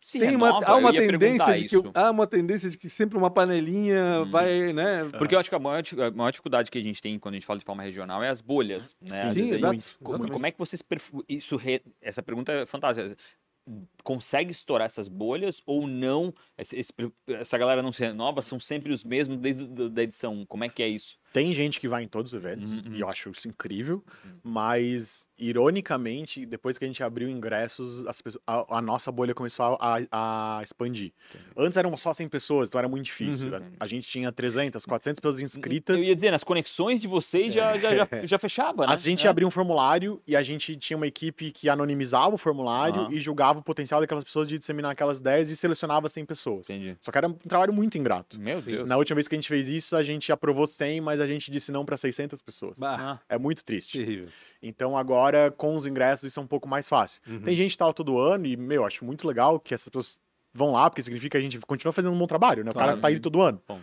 [0.00, 1.90] Se tem renova, uma, há uma tendência de que isso.
[1.92, 5.06] há uma tendência de que sempre uma panelinha vai, né?
[5.18, 7.36] Porque eu acho que a maior, a maior dificuldade que a gente tem quando a
[7.36, 9.14] gente fala de forma regional é as bolhas, né?
[9.14, 12.50] Sim, Sim, vezes a exato, como, como é que vocês perfu- isso re- essa pergunta
[12.52, 13.14] é fantástica.
[14.02, 16.32] Consegue estourar essas bolhas ou não?
[16.56, 16.92] Esse- esse-
[17.28, 20.32] essa galera não se renova, são sempre os mesmos desde do- da edição.
[20.32, 20.46] um.
[20.46, 21.18] Como é que é isso?
[21.32, 24.02] Tem gente que vai em todos os eventos, Uhum, e eu acho isso incrível,
[24.42, 29.76] mas, ironicamente, depois que a gente abriu ingressos, as pessoas- a, a nossa bolha começou
[29.80, 31.12] a, a expandir.
[31.56, 33.48] Antes eram só 100 pessoas, então era muito difícil.
[33.48, 33.56] Uhum.
[33.78, 35.98] A, a gente tinha 300, 400 pessoas inscritas.
[35.98, 38.92] Eu ia dizer, nas conexões de vocês já, já, já, já fechava, né?
[38.92, 39.30] A gente É.
[39.30, 43.58] abria um formulário e a gente tinha uma equipe que anonimizava o formulário e julgava
[43.58, 46.70] o potencial daquelas pessoas de disseminar aquelas ideias e selecionava 100 pessoas.
[46.70, 46.96] Entendi.
[47.00, 48.38] Só que era um trabalho muito ingrato.
[48.40, 48.88] Meu Deus.
[48.88, 51.50] Na última vez que a gente fez isso, a gente aprovou 100, mas a gente
[51.50, 52.78] disse não para 600 pessoas.
[52.78, 53.98] Bah, Ah, É muito triste.
[53.98, 54.28] terrível.
[54.62, 57.20] Então agora, com os ingressos, isso é um pouco mais fácil.
[57.26, 57.40] Uhum.
[57.42, 60.20] Tem gente que tá lá todo ano e, meu, acho muito legal que essas pessoas
[60.52, 62.70] vão lá, porque significa que a gente continua fazendo um bom trabalho, né?
[62.70, 62.88] O Claro.
[62.90, 63.60] cara tá aí todo ano.
[63.68, 63.80] Bom.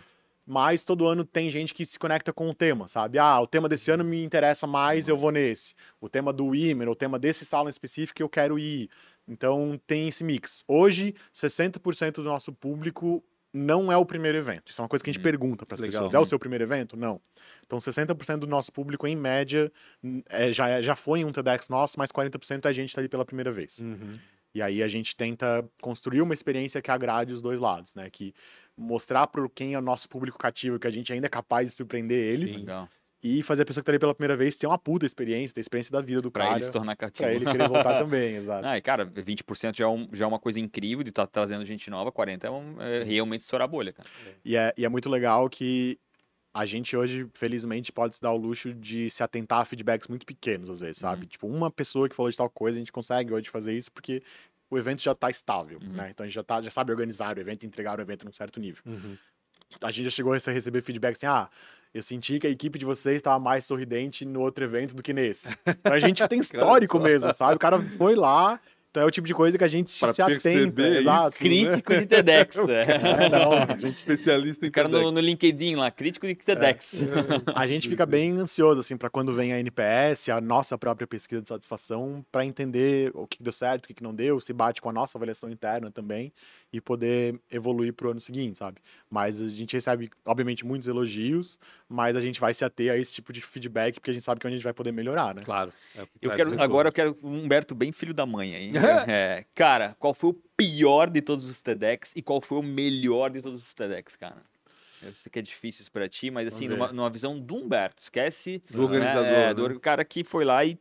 [0.48, 3.18] Mas todo ano tem gente que se conecta com o tema, sabe?
[3.18, 5.74] Ah, o tema desse ano me interessa mais, eu vou nesse.
[6.00, 8.88] O tema do Women, o tema desse salão específico, eu quero ir.
[9.26, 10.62] Então tem esse mix.
[10.68, 13.24] Hoje, 60% do nosso público
[13.56, 14.70] não é o primeiro evento.
[14.70, 16.12] Isso é uma coisa que a gente pergunta para as pessoas.
[16.12, 16.96] É o seu primeiro evento?
[16.96, 17.20] Não.
[17.66, 19.72] Então, 60% do nosso público, em média,
[20.28, 23.00] é, já, é- já foi em um TEDx nosso, mas 40% é a gente tá
[23.00, 23.78] ali pela primeira vez.
[23.78, 24.12] Uhum.
[24.54, 28.08] E aí a gente tenta construir uma experiência que agrade os dois lados, né?
[28.10, 28.34] Que
[28.76, 31.74] mostrar para quem é o nosso público cativo que a gente ainda é capaz de
[31.74, 32.88] surpreender eles Legal.
[33.22, 35.60] E fazer a pessoa que tá ali pela primeira vez ter uma puta experiência, ter
[35.60, 36.56] a experiência da vida do Pra cara.
[36.56, 37.24] ele se tornar cativo.
[37.24, 38.66] Pra ele querer voltar também, exato.
[38.66, 41.64] Ah, e cara, 20% já é, um- já é uma coisa incrível de estar trazendo
[41.64, 44.08] gente nova, 40% é, um- é realmente estourar a bolha, cara.
[44.44, 45.98] E é, e é muito legal que
[46.54, 50.24] a gente hoje, felizmente, pode se dar o luxo de se atentar a feedbacks muito
[50.24, 51.26] pequenos, às vezes, sabe?
[51.26, 54.22] Tipo, uma pessoa que falou de tal coisa, a gente consegue hoje fazer isso porque
[54.70, 56.08] o evento já tá estável, né?
[56.10, 58.58] Então a gente já, tá, já sabe organizar o evento entregar o evento num certo
[58.58, 58.82] nível.
[58.86, 59.16] Uhum.
[59.82, 61.50] A gente já chegou a receber feedback assim, ah,
[61.94, 65.12] eu senti que a equipe de vocês estava mais sorridente no outro evento do que
[65.12, 65.48] nesse.
[65.66, 67.56] Então a gente já tem histórico mesmo, sabe?
[67.56, 68.60] O cara foi lá,
[68.90, 70.50] então é o tipo de coisa que a gente Pra se atenta.
[70.80, 71.36] isso, Exato.
[71.36, 72.82] Crítico de TEDx, né?
[73.26, 75.14] É, não, A gente é especialista em O cara no, TEDx.
[75.14, 77.02] no LinkedIn lá, crítico de TEDx.
[77.54, 81.42] A gente fica bem ansioso, assim, para quando vem a NPS, a nossa própria pesquisa
[81.42, 84.80] de satisfação, para entender o que deu certo, o que que não deu, se bate
[84.80, 86.32] com a nossa avaliação interna também
[86.72, 88.80] e poder evoluir pro ano seguinte, sabe?
[89.08, 93.14] Mas a gente recebe, obviamente, muitos elogios, mas a gente vai se ater a esse
[93.14, 95.34] tipo de feedback porque a gente sabe que é onde a gente vai poder melhorar,
[95.34, 95.42] né?
[95.44, 95.72] Claro.
[95.96, 98.72] é Eu quero, agora eu quero um Humberto bem filho da mãe aí.
[99.08, 103.30] É, cara, qual foi o pior de todos os TEDx e qual foi o melhor
[103.30, 104.42] de todos os TEDx, cara?
[105.02, 108.02] Eu sei que é difícil isso pra ti, mas assim, numa, numa visão do Humberto,
[108.02, 109.54] esquece Do organizador, né, é, né?
[109.54, 110.78] do cara que foi lá e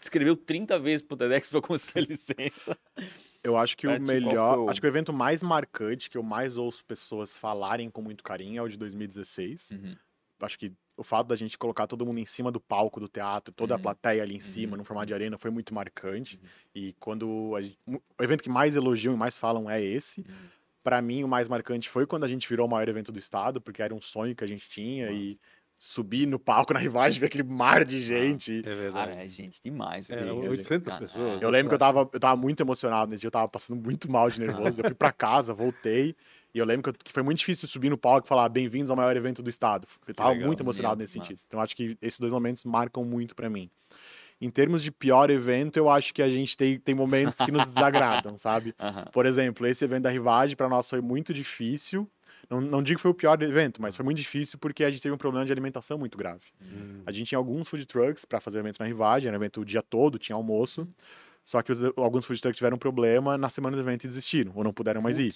[0.00, 2.78] escreveu 30 vezes pro TEDx pra conseguir a licença.
[3.46, 6.18] Eu acho que o ti, qual melhor, o- acho que o evento mais marcante que
[6.18, 9.70] eu mais ouço pessoas falarem com muito carinho é o de 2016.
[9.70, 9.94] Uhum.
[10.40, 13.52] Acho que o fato da gente colocar todo mundo em cima do palco do teatro,
[13.54, 13.82] toda a Uhum.
[13.82, 15.16] plateia ali em cima, num formato de Uhum.
[15.18, 16.40] arena, foi muito marcante.
[16.74, 20.24] E quando a gente- o evento que mais elogiam e mais falam é esse.
[20.82, 23.60] Para mim, o mais marcante foi quando a gente virou o maior evento do estado,
[23.60, 25.38] porque era um sonho que a gente tinha e
[25.78, 28.58] subir no palco na Rivagem, ver aquele mar de gente.
[28.64, 28.92] É verdade.
[29.10, 30.08] Cara, é gente demais.
[30.08, 31.00] É, assim, 800 cara.
[31.06, 31.42] pessoas.
[31.42, 34.10] Eu lembro que eu tava, eu tava muito emocionado nesse dia, eu tava passando muito
[34.10, 34.80] mal de nervoso.
[34.80, 36.16] Eu fui pra casa, voltei,
[36.54, 38.90] e eu lembro que, eu- que foi muito difícil subir no palco e falar bem-vindos
[38.90, 39.86] ao maior evento do estado.
[40.06, 41.28] Eu tava legal, muito emocionado meu, nesse massa.
[41.28, 41.44] sentido.
[41.46, 43.70] Então acho que esses dois momentos marcam muito pra mim.
[44.40, 47.66] Em termos de pior evento, eu acho que a gente tem, tem momentos que nos
[47.66, 48.74] desagradam, sabe?
[48.80, 49.06] Aham.
[49.12, 52.06] Por exemplo, esse evento da Rivage para nós foi muito difícil.
[52.48, 55.02] Não, não digo que foi o pior evento, mas foi muito difícil porque a gente
[55.02, 56.44] teve um problema de alimentação muito grave.
[56.62, 57.02] Hum.
[57.04, 59.64] A gente tinha alguns food trucks para fazer o evento na Rivage, era evento o
[59.64, 60.86] dia todo, tinha almoço.
[61.44, 64.52] Só que os- alguns food trucks tiveram um problema na semana do evento e desistiram,
[64.54, 65.32] ou não puderam mais ir.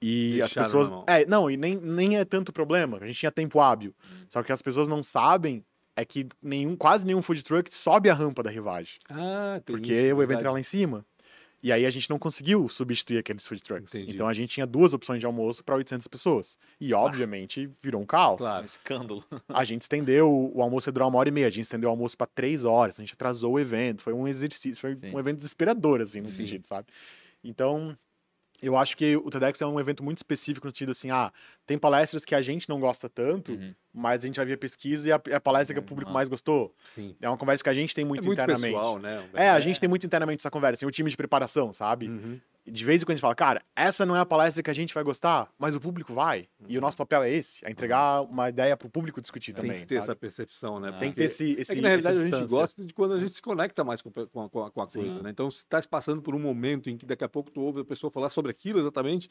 [0.00, 0.90] E as Deixaram pessoas.
[0.90, 1.04] na mão.
[1.08, 2.98] É, não, e nem, nem é tanto problema.
[3.00, 3.94] A gente tinha tempo hábil.
[4.28, 5.64] Só que as pessoas não sabem
[5.98, 8.98] é que nenhum, quase nenhum food truck sobe a rampa da Rivage.
[9.08, 11.04] Ah, tem Porque isso, o evento era lá em cima.
[11.62, 13.94] E aí a gente não conseguiu substituir aqueles food trucks.
[13.94, 14.14] Entendi.
[14.14, 16.58] Então a gente tinha duas opções de almoço para 800 pessoas.
[16.80, 18.38] E obviamente virou um caos.
[18.38, 18.62] Claro.
[18.62, 19.24] Um escândalo.
[19.48, 21.92] A gente estendeu, o almoço ia durar uma hora e meia, a gente estendeu o
[21.92, 24.02] almoço para três horas, a gente atrasou o evento.
[24.02, 25.14] Foi um exercício, foi Sim.
[25.14, 26.46] um evento desesperador, assim, no Sim.
[26.46, 26.88] sentido, sabe?
[27.42, 27.96] Então,
[28.62, 31.32] eu acho que o TEDx é um evento muito específico no sentido assim, ah,
[31.66, 33.74] tem palestras que a gente não gosta tanto, Uhum.
[33.92, 35.86] mas a gente vai ver pesquisa e a, a palestra que o Uhum.
[35.86, 36.74] público mais gostou.
[36.94, 37.14] Sim.
[37.20, 38.74] É uma conversa que a gente tem É muito, muito internamente.
[38.74, 39.28] pessoal, né?
[39.34, 42.08] É, a gente tem muito internamente essa conversa, assim, o time de preparação, sabe?
[42.08, 42.40] Uhum.
[42.68, 44.74] De vez em quando a gente fala, cara, essa não é a palestra que a
[44.74, 46.48] gente vai gostar, mas o público vai.
[46.68, 49.64] E o nosso papel é esse, é entregar uma ideia para o público discutir Tem
[49.64, 49.80] também.
[49.80, 50.02] que ter sabe?
[50.04, 50.90] essa percepção, né?
[50.90, 53.14] Tem Tem que ter esse, esse é que na realidade a gente gosta de quando
[53.14, 55.30] a gente se conecta mais com, com a, com a- coisa, né?
[55.30, 57.82] Então, se tá se passando por um momento em que daqui a pouco tu ouve
[57.82, 59.28] a pessoa falar sobre aquilo exatamente,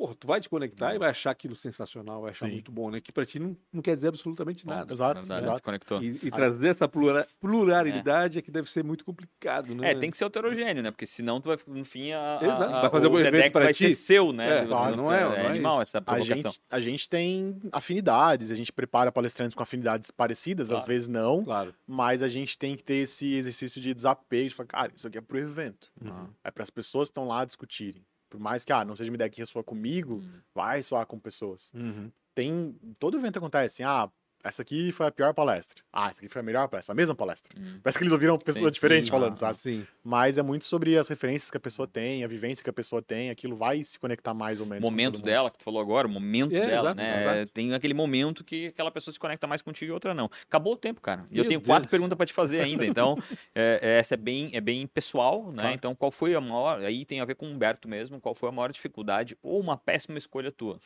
[0.00, 2.52] pô, tu vai te conectar e vai achar aquilo sensacional, vai achar Sim.
[2.52, 3.02] muito bom, né?
[3.02, 4.90] Que pra ti não, não quer dizer absolutamente nada.
[4.94, 5.62] Exato, Verdade, exato.
[5.62, 6.02] conectou.
[6.02, 8.42] E, e trazer essa plura- pluralidade é.
[8.42, 9.90] que deve ser muito complicado, né?
[9.90, 10.90] É, tem que ser heterogêneo, né?
[10.90, 13.64] Porque senão tu vai, no fim, a, a, Exato, a- vai fazer o evento pra
[13.64, 13.90] vai ti.
[13.90, 14.58] ser seu, né?
[14.60, 15.82] É, claro, não é- não é animal isso.
[15.82, 16.50] essa A provocação.
[16.52, 20.86] gente, a gente tem afinidades, a gente prepara palestrantes com afinidades parecidas, às Claro.
[20.86, 21.74] vezes não, Claro.
[21.86, 25.18] mas a gente tem que ter esse exercício de desapego, de falar, cara, isso aqui
[25.18, 25.90] é pro evento.
[26.02, 26.28] Uhum.
[26.42, 28.02] É para as pessoas que estão lá discutirem.
[28.30, 30.40] Por mais que, ah, não seja uma ideia que ressoa comigo, Hum.
[30.54, 31.72] vai soar com pessoas.
[31.74, 32.10] Uhum.
[32.34, 34.10] Tem, todo evento acontece, assim, ah,
[34.42, 35.82] essa aqui foi a pior palestra.
[35.92, 37.54] Ah, essa aqui foi a melhor palestra, a mesma palestra.
[37.58, 37.78] Hum.
[37.82, 39.56] Parece que eles ouviram pessoas diferentes sim, falando, ah, sabe?
[39.58, 39.86] Sim.
[40.02, 43.02] Mas é muito sobre as referências que a pessoa tem, a vivência que a pessoa
[43.02, 44.84] tem, aquilo vai se conectar mais ou O menos.
[44.84, 47.34] com momento dela, que tu falou agora, o momento É, dela, exato, né?
[47.36, 47.52] exato.
[47.52, 50.30] Tem aquele momento que aquela pessoa se conecta mais contigo e outra não.
[50.46, 51.24] Acabou o tempo, cara.
[51.30, 51.66] E eu tenho Deus.
[51.68, 52.84] quatro perguntas pra te fazer ainda.
[52.86, 53.16] Então,
[53.54, 55.62] é, é, essa é bem, é bem pessoal, né?
[55.62, 55.74] Claro.
[55.74, 56.80] Então, qual foi a maior.
[56.80, 58.20] Aí tem a ver com o Humberto mesmo.
[58.20, 60.80] Qual foi a maior dificuldade ou uma péssima escolha tua?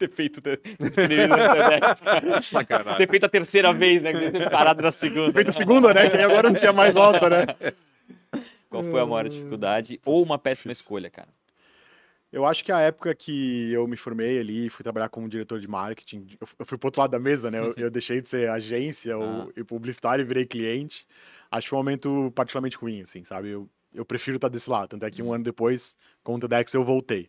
[0.00, 0.40] Ter feito.
[0.40, 0.56] Ter,
[2.96, 4.12] ter feito a terceira vez, né?
[4.30, 5.30] Ter parado na segunda.
[5.30, 6.08] Feita a segunda, né?
[6.08, 7.46] Que aí agora não tinha mais volta, né?
[8.70, 11.28] Qual foi a maior dificuldade ou uma péssima escolha, cara?
[12.32, 15.68] Eu acho que a época que eu me formei ali, fui trabalhar como diretor de
[15.68, 16.28] marketing,
[16.58, 17.58] eu fui pro outro lado da mesa, né?
[17.58, 21.06] Eu, eu deixei de ser agência ou, e publicitário e virei cliente.
[21.50, 23.50] Acho que foi um momento particularmente ruim, assim, sabe?
[23.50, 24.88] Eu, eu prefiro estar desse lado.
[24.88, 27.28] Tanto é que um ano depois, com o TEDx, eu voltei.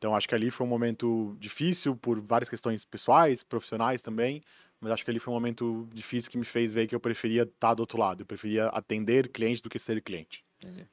[0.00, 4.42] Então acho que ali foi um momento difícil por várias questões pessoais, profissionais também.
[4.80, 7.42] Mas acho que ali foi um momento difícil que me fez ver que eu preferia
[7.42, 8.22] estar do outro lado.
[8.22, 10.42] Eu preferia atender cliente do que ser cliente.
[10.56, 10.86] Entendi.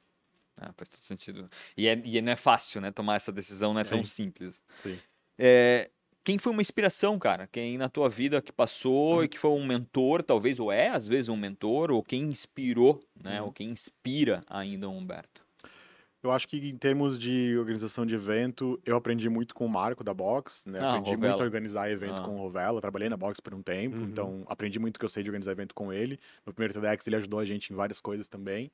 [0.58, 1.48] Ah, faz todo sentido.
[1.74, 2.90] E, é, e não é fácil, né?
[2.90, 4.24] Tomar essa decisão não é tão Sim.
[4.24, 4.60] simples.
[4.76, 4.98] Sim.
[5.38, 5.88] É,
[6.22, 7.46] quem foi uma inspiração, cara?
[7.46, 11.06] Quem na tua vida que passou e que foi um mentor, talvez, ou é às
[11.06, 13.40] vezes um mentor, ou quem inspirou, né?
[13.40, 15.47] Ou quem inspira ainda o Humberto.
[16.28, 20.04] Eu acho que em termos de organização de evento, eu aprendi muito com o Marco
[20.04, 20.78] da Box, né?
[20.80, 21.28] Ah, aprendi Rovella.
[21.32, 22.24] muito a organizar evento Ah.
[22.24, 24.04] com o Rovella, trabalhei na Box por um tempo, Uhum.
[24.04, 26.18] então aprendi muito que eu sei de organizar evento com ele.
[26.46, 28.70] No primeiro TEDx ele ajudou a gente em várias coisas também.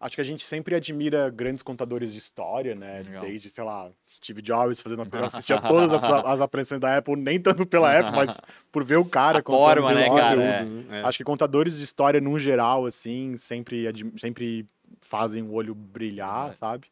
[0.00, 3.02] Acho que a gente sempre admira grandes contadores de história, né?
[3.06, 3.24] Legal.
[3.24, 5.06] Desde, sei lá, Steve Jobs fazendo...
[5.12, 8.40] Eu assistia todas as, as apresentações da Apple, nem tanto pela Apple, mas
[8.72, 10.42] por ver o cara A contando forma, né, cara?
[10.90, 11.02] É.
[11.04, 13.84] Acho que contadores de história, no geral, assim, sempre,
[14.18, 14.66] sempre
[15.02, 16.56] fazem o olho brilhar, Verdade.
[16.56, 16.86] sabe?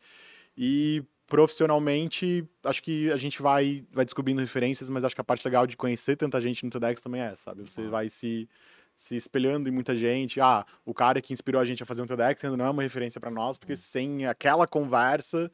[0.57, 5.45] E profissionalmente, acho que a gente vai, vai descobrindo referências, mas acho que a parte
[5.47, 7.63] legal de conhecer tanta gente no TEDx também é essa, sabe?
[7.63, 8.49] Você vai se,
[8.97, 10.41] se espelhando em muita gente.
[10.41, 12.83] Ah, o cara que inspirou a gente a fazer um TEDx ainda não é uma
[12.83, 13.61] referência para nós, Hum.
[13.61, 15.51] porque sem aquela conversa,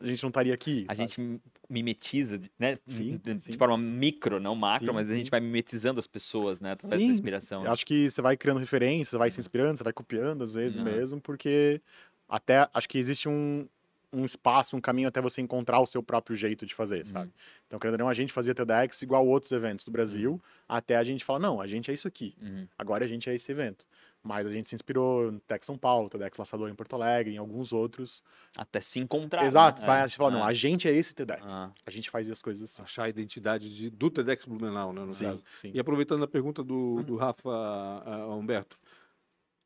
[0.00, 0.84] a gente não estaria aqui.
[0.88, 1.08] A sabe?
[1.08, 2.76] gente mimetiza, né?
[2.86, 3.52] Sim, de, sim.
[3.52, 6.72] forma micro, não macro, Sim, mas a gente vai mimetizando as pessoas, né?
[6.72, 7.62] Através Sim, inspiração.
[7.62, 7.70] Né?
[7.70, 10.84] acho que você vai criando referências, vai se inspirando, você vai copiando às vezes Uhum.
[10.84, 11.80] mesmo, porque
[12.28, 13.66] até acho que existe um,
[14.12, 17.30] um espaço, um caminho até você encontrar o seu próprio jeito de fazer, sabe?
[17.66, 21.04] Então, querendo ou não, a gente fazia TEDx igual outros eventos do Brasil, até a
[21.04, 22.66] gente falar, não, a gente é isso aqui, Uhum.
[22.78, 23.86] agora a gente é esse evento.
[24.22, 27.38] Mas a gente se inspirou no TEDx São Paulo, TEDx Laçador em Porto Alegre, em
[27.38, 28.22] alguns outros.
[28.56, 29.44] Até se encontrar.
[29.44, 29.86] Exato, né?
[29.86, 30.50] pra É, a gente falar, não, é.
[30.50, 31.52] a gente é esse TEDx.
[31.52, 31.72] Ah.
[31.86, 32.82] A gente faz as coisas assim.
[32.82, 35.44] Achar a identidade de, do TEDx Blumenau, né, no Sim, caso.
[35.54, 35.70] sim.
[35.72, 38.76] E aproveitando a pergunta do, do Rafa ah, Humberto,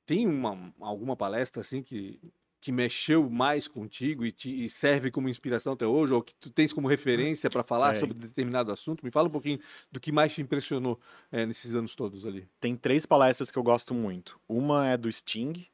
[0.05, 2.21] tem uma, alguma palestra assim que,
[2.63, 6.49] que mexeu mais contigo e, te, e serve como inspiração até hoje, ou que tu
[6.49, 8.01] tens como referência para falar Tem.
[8.01, 9.05] sobre determinado assunto?
[9.05, 9.59] Me fala um pouquinho
[9.91, 10.99] do que mais te impressionou
[11.33, 12.49] eh, nesses anos todos ali.
[12.61, 14.39] Tem três palestras que eu gosto muito.
[14.49, 15.67] Uma é do Sting.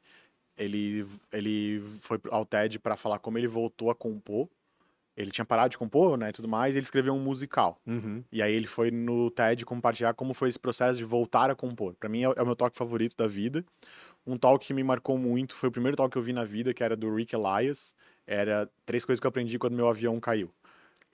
[0.57, 4.49] Ele, ele foi ao TED para falar como ele voltou a compor.
[5.15, 7.79] Ele tinha parado de compor, né, tudo mais, e ele escreveu um musical.
[7.85, 8.23] Uhum.
[8.31, 11.93] E aí ele foi no TED compartilhar como foi esse processo de voltar a compor.
[11.99, 13.63] Pra mim é, é o meu talk favorito da vida.
[14.25, 16.73] Um talk que me marcou muito foi o primeiro talk que eu vi na vida,
[16.73, 17.95] que era do Rick Elias.
[18.27, 20.51] Era três coisas que eu aprendi quando meu avião caiu.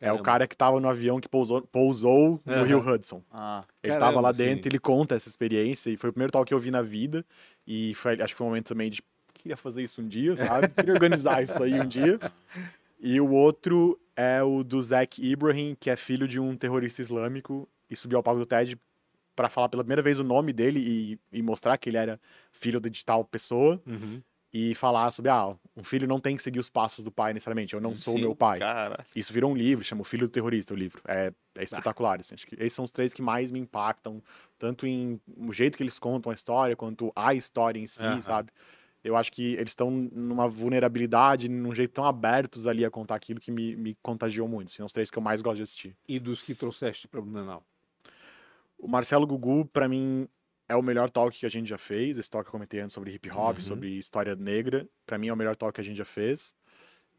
[0.02, 0.24] É o Caramba.
[0.24, 2.64] cara que tava no avião que pousou, pousou no Aham.
[2.66, 3.24] Rio Hudson.
[3.32, 4.44] Ah, Ele Caramba, tava lá sim.
[4.44, 7.26] dentro, ele conta essa experiência e foi o primeiro talk que eu vi na vida
[7.66, 9.02] e foi, acho que foi um momento também de
[9.34, 10.68] queria fazer isso um dia, sabe?
[10.70, 12.20] Queria organizar isso aí um dia.
[13.00, 17.70] E o outro é o do Zac Ibrahim, que é filho de um terrorista islâmico
[17.90, 18.78] e subiu ao palco do TED
[19.36, 20.80] para falar pela primeira vez o nome dele
[21.32, 22.20] e, e mostrar que ele era
[22.52, 24.22] filho de tal pessoa Uhum.
[24.54, 27.74] e falar sobre ah, um filho não tem que seguir os passos do pai necessariamente,
[27.74, 28.60] eu não sou o enfim, meu pai.
[28.60, 29.06] Cara.
[29.16, 31.02] Isso virou um livro, chama O Filho do Terrorista, o livro.
[31.08, 32.20] É, é espetacular.
[32.20, 34.22] assim, acho que esses são os três que mais me impactam,
[34.58, 38.50] tanto em o jeito que eles contam a história, quanto a história em si, sabe?
[39.04, 43.40] Eu acho que eles estão numa vulnerabilidade, num jeito tão abertos ali a contar aquilo
[43.40, 44.72] que me, me contagiou muito.
[44.72, 45.96] São os três que eu mais gosto de assistir.
[46.08, 47.64] E dos que trouxeste para Blumenau?
[48.78, 50.28] O Marcelo Gugu, pra mim,
[50.68, 52.18] é o melhor talk que a gente já fez.
[52.18, 53.62] Esse talk que eu comentei antes sobre hip hop, Uhum.
[53.62, 54.88] sobre história negra.
[55.06, 56.54] Pra mim é o melhor talk que a gente já fez.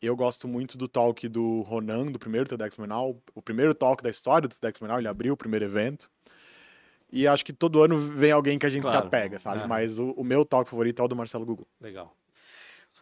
[0.02, 3.16] Eu gosto muito do talk do Ronan, do primeiro TEDx Menal.
[3.34, 6.10] O primeiro talk da história do TEDx Menal, ele abriu o primeiro evento.
[7.10, 9.00] E acho que todo ano vem alguém que a gente Claro.
[9.00, 9.58] se apega, sabe?
[9.60, 9.68] Aham.
[9.68, 11.66] Mas o, o meu talk favorito é o do Marcelo Gugu.
[11.80, 12.14] Legal.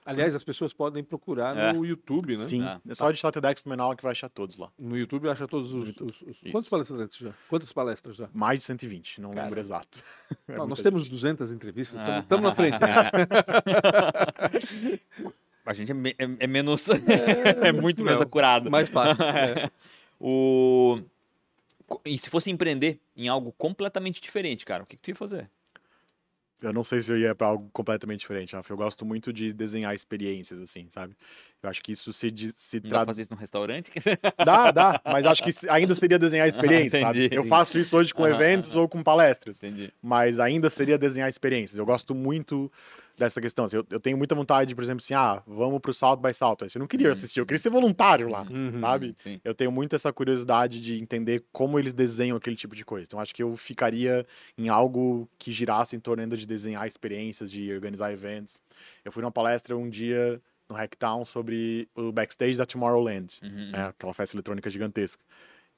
[0.05, 1.73] Aliás, as pessoas podem procurar É.
[1.73, 2.45] no YouTube, né?
[2.45, 4.71] Sim, Ah, é só digitar TEDx Menal que vai achar todos lá.
[4.79, 5.87] No YouTube acha todos os.
[5.89, 6.11] YouTube.
[6.11, 6.51] os- os-.
[6.53, 7.33] Quantos palestrantes já?
[7.49, 8.29] Quantas palestras já?
[8.35, 9.45] Mais de 120, não Caramba.
[9.47, 9.99] lembro exato.
[10.47, 11.13] É Não, nós muita temos gente.
[11.13, 12.19] 200 entrevistas, Ah.
[12.19, 12.79] estamos na frente.
[12.79, 12.89] né?
[15.67, 16.87] A gente é, me- é- é menos.
[16.91, 16.95] É,
[17.73, 18.71] muito menos acurado.
[18.71, 19.23] Mais fácil.
[19.25, 19.71] é.
[20.21, 21.01] O...
[22.05, 25.51] E se fosse empreender em algo completamente diferente, cara, o que, que tu ia fazer?
[26.65, 28.73] Eu não sei se eu ia pra algo completamente diferente, Rafa.
[28.73, 31.17] Eu gosto muito de desenhar experiências, assim, sabe?
[31.63, 33.91] Eu acho que isso se, se dá pra fazer isso no restaurante?
[34.45, 37.27] Dá, dá, mas acho que ainda seria desenhar experiências, sabe?
[37.27, 37.37] entendi.
[37.37, 39.93] Eu faço isso hoje com Aham, eventos ou com palestras, Entendi.
[40.03, 41.79] mas ainda seria desenhar experiências.
[41.79, 42.71] Eu gosto muito
[43.17, 43.65] dessa questão.
[43.65, 46.65] assim, eu, eu tenho muita vontade, por exemplo, assim, ah, vamos pro Salto by Salto.
[46.65, 48.79] Eu não queria assistir, eu queria ser voluntário lá, Uhum.
[48.81, 49.15] sabe?
[49.19, 49.41] Sim.
[49.45, 53.07] Eu tenho muito essa curiosidade de entender como eles desenham aquele tipo de coisa.
[53.07, 54.27] Então, acho que eu ficaria
[54.59, 58.59] em algo que girasse em torno ainda de desenhar experiências, de organizar eventos.
[59.05, 63.71] Eu fui numa palestra um dia no Hacktown sobre o backstage da Tomorrowland, Uhum.
[63.71, 65.23] né, aquela festa eletrônica gigantesca.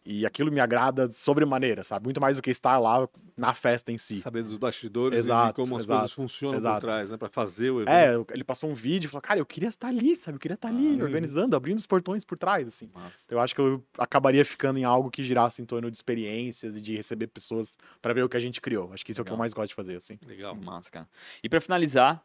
[0.09, 2.05] E aquilo me agrada sobremaneira, sabe?
[2.05, 4.19] Muito mais do que estar lá na festa em si.
[4.19, 6.81] Saber dos bastidores e de Exato, como as exato, coisas funcionam por exato.
[6.87, 7.17] trás, né?
[7.17, 7.91] Para fazer o evento.
[8.31, 10.37] É, ele passou um vídeo e falou, cara, eu queria estar ali, sabe?
[10.37, 12.89] Eu queria estar ali, Ah, organizando, abrindo os portões por trás, assim.
[12.95, 13.27] Massa.
[13.29, 16.81] Eu acho que eu acabaria ficando em algo que girasse em torno de experiências e
[16.81, 18.93] de receber pessoas para ver o que a gente criou.
[18.93, 19.39] Acho que isso é o que eu Legal.
[19.41, 20.19] mais gosto de fazer, assim.
[20.25, 20.55] Legal.
[20.55, 21.09] Massa, cara.
[21.43, 22.25] E pra finalizar,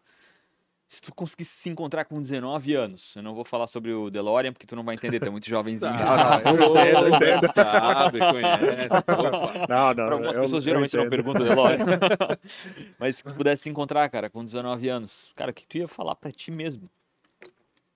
[0.93, 4.51] se tu conseguisse se encontrar com 19 anos, eu não vou falar sobre o DeLorean,
[4.51, 5.89] porque tu não vai entender, tu é muito jovenzinho.
[5.93, 7.53] Ah, não, eu entendo, eu entendo.
[7.53, 8.93] Sabe, conhece.
[8.93, 9.67] Opa.
[9.69, 9.95] Não, não.
[9.95, 11.11] Pra algumas eu- pessoas eu geralmente não entendo.
[11.23, 11.85] perguntam o DeLorean.
[12.99, 15.87] Mas se tu pudesse se encontrar, cara, com 19 anos, cara, o que tu ia
[15.87, 16.83] falar pra ti mesmo?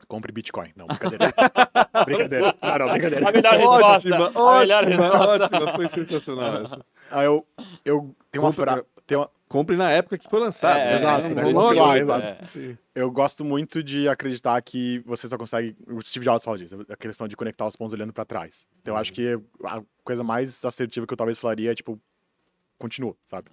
[0.08, 0.72] Compre Bitcoin.
[0.76, 1.34] Não, brincadeira.
[2.06, 2.56] brincadeira.
[2.62, 3.28] Não, não, brincadeira.
[3.28, 4.10] A melhor resposta.
[4.10, 5.44] Ótima, A melhor ótima, resposta.
[5.58, 5.74] ótima.
[5.76, 6.86] Foi sensacional essa.
[7.12, 7.46] Ah, eu,
[7.84, 8.84] eu tenho uma Compre- frase.
[9.08, 10.78] Tem uma, Compre na época que foi lançado.
[10.78, 10.96] É, né?
[10.96, 12.00] exato, Não né?
[12.00, 12.26] exato.
[12.26, 12.46] É.
[12.46, 12.78] Sim.
[12.94, 15.78] Eu gosto muito de acreditar que você só consegue.
[15.88, 18.68] O Steve Jobs fala disso, a questão de conectar os pontos olhando para trás.
[18.82, 21.98] Então eu acho que a coisa mais assertiva que eu talvez falaria é, tipo,
[22.78, 23.50] continua, sabe?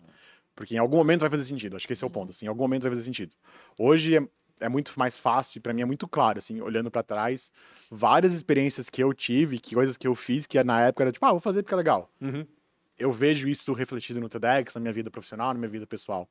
[0.56, 1.76] Porque em algum momento vai fazer sentido.
[1.76, 2.30] Acho que esse é o ponto.
[2.30, 3.32] Assim, em algum momento vai fazer sentido.
[3.78, 4.28] Hoje é,
[4.58, 7.52] é muito mais fácil, para mim é muito claro, assim, olhando para trás,
[7.88, 11.24] várias experiências que eu tive, que coisas que eu fiz, que na época era tipo,
[11.24, 12.10] ah, vou fazer porque é legal.
[12.20, 12.44] Uhum.
[13.02, 16.28] Eu vejo isso refletido no TEDx, na minha vida profissional, na minha vida pessoal.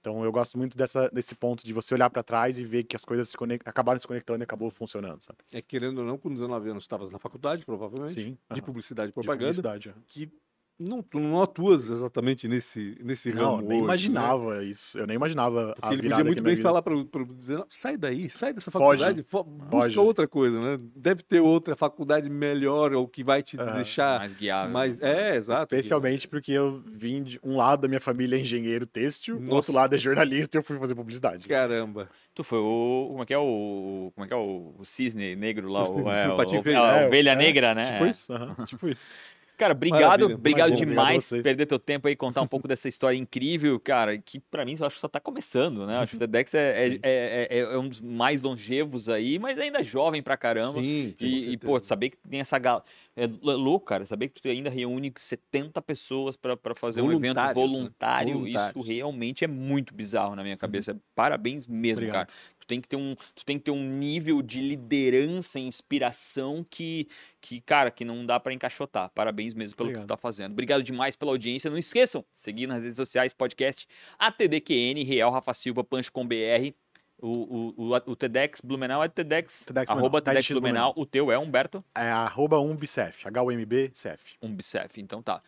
[0.00, 2.94] Então eu gosto muito dessa, desse ponto de você olhar para trás e ver que
[2.94, 3.66] as coisas se conect...
[3.66, 5.38] acabaram se conectando e acabou funcionando, sabe?
[5.50, 8.38] É querendo ou não, com 19 anos estavas na faculdade, provavelmente, Sim.
[8.52, 10.02] de publicidade e De propaganda, publicidade, aham.
[10.06, 10.30] que
[10.76, 13.68] Não, tu não atuas exatamente nesse, nesse Não, ramo.
[13.68, 13.84] nem hoje, né?
[13.84, 14.98] imaginava isso.
[14.98, 16.94] Eu nem imaginava a Porque ele virada podia muito a bem falar para
[17.38, 19.00] dizer, "Não, sai daí, sai dessa Foge.
[19.00, 19.98] faculdade, fo- busca Foge.
[20.00, 20.78] outra coisa, né?
[20.96, 23.74] Deve ter outra faculdade melhor ou que vai te Aham.
[23.74, 24.72] deixar Mais guiável.
[24.72, 25.00] mais.
[25.00, 25.62] É, exato.
[25.62, 29.54] Especialmente porque eu vim de um lado da minha família é engenheiro têxtil, o Nossa.
[29.54, 31.46] outro lado é jornalista e eu fui fazer publicidade.
[31.46, 32.08] Caramba.
[32.34, 33.06] Tu foi o.
[33.10, 34.10] Como é que é o.
[34.12, 35.88] Como é que é o, o cisne negro lá?
[35.88, 37.92] O, é, O o, a É, ovelha é, negra, né?
[37.92, 38.10] Tipo É.
[38.10, 39.14] isso, aham, tipo isso.
[39.56, 41.42] Cara, obrigado, Maravilha, obrigado imagina, demais vocês.
[41.42, 44.86] perder teu tempo aí, contar um pouco dessa história incrível, cara, que pra mim eu
[44.86, 45.98] acho que só tá começando, né?
[45.98, 49.58] Acho que o TEDx é, é, é, é- é um dos mais longevos aí, mas
[49.58, 50.80] ainda jovem pra caramba.
[50.80, 52.84] Sim, E, e, pô, saber que tem essa galera.
[53.16, 54.04] É louco, cara.
[54.06, 57.54] Saber que tu ainda reúne 70 pessoas pra pra fazer um evento né?
[57.54, 58.44] voluntário.
[58.46, 60.96] Isso realmente é muito bizarro na minha cabeça.
[61.14, 62.26] Parabéns mesmo, Obrigado.
[62.26, 62.38] cara.
[62.64, 66.64] Tu tem que ter um, tu tem que ter um nível de liderança e inspiração
[66.68, 67.06] que,
[67.40, 69.10] que cara, que não dá pra encaixotar.
[69.14, 70.16] Parabéns mesmo pelo que tu Obrigado.
[70.16, 70.52] tá fazendo.
[70.52, 71.68] Obrigado demais pela audiência.
[71.70, 73.86] Não esqueçam, seguir nas redes sociais, podcast
[74.18, 76.72] ATDQN, Real Rafa Silva, Punch com BR.
[77.18, 80.92] O, o, o, o TEDx Blumenau é TEDx, TEDx arroba Blumenau, TEDx TEDx Blumenau.
[80.96, 84.36] O teu é Humberto É arroba umbcef, H-U-M-B-C-F.
[84.42, 85.00] Umbicef.
[85.00, 85.40] Então tá.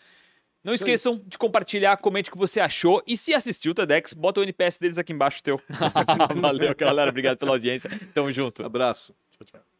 [0.66, 0.94] Não Isso aí.
[0.94, 3.00] esqueçam de compartilhar, comente o que você achou.
[3.06, 5.60] E se assistiu o TEDx, bota o NPS deles aqui embaixo teu.
[6.42, 7.08] Valeu, galera.
[7.08, 7.88] Obrigado pela audiência.
[8.12, 8.66] Tamo junto.
[8.66, 9.14] Abraço.
[9.30, 9.75] Tchau, tchau.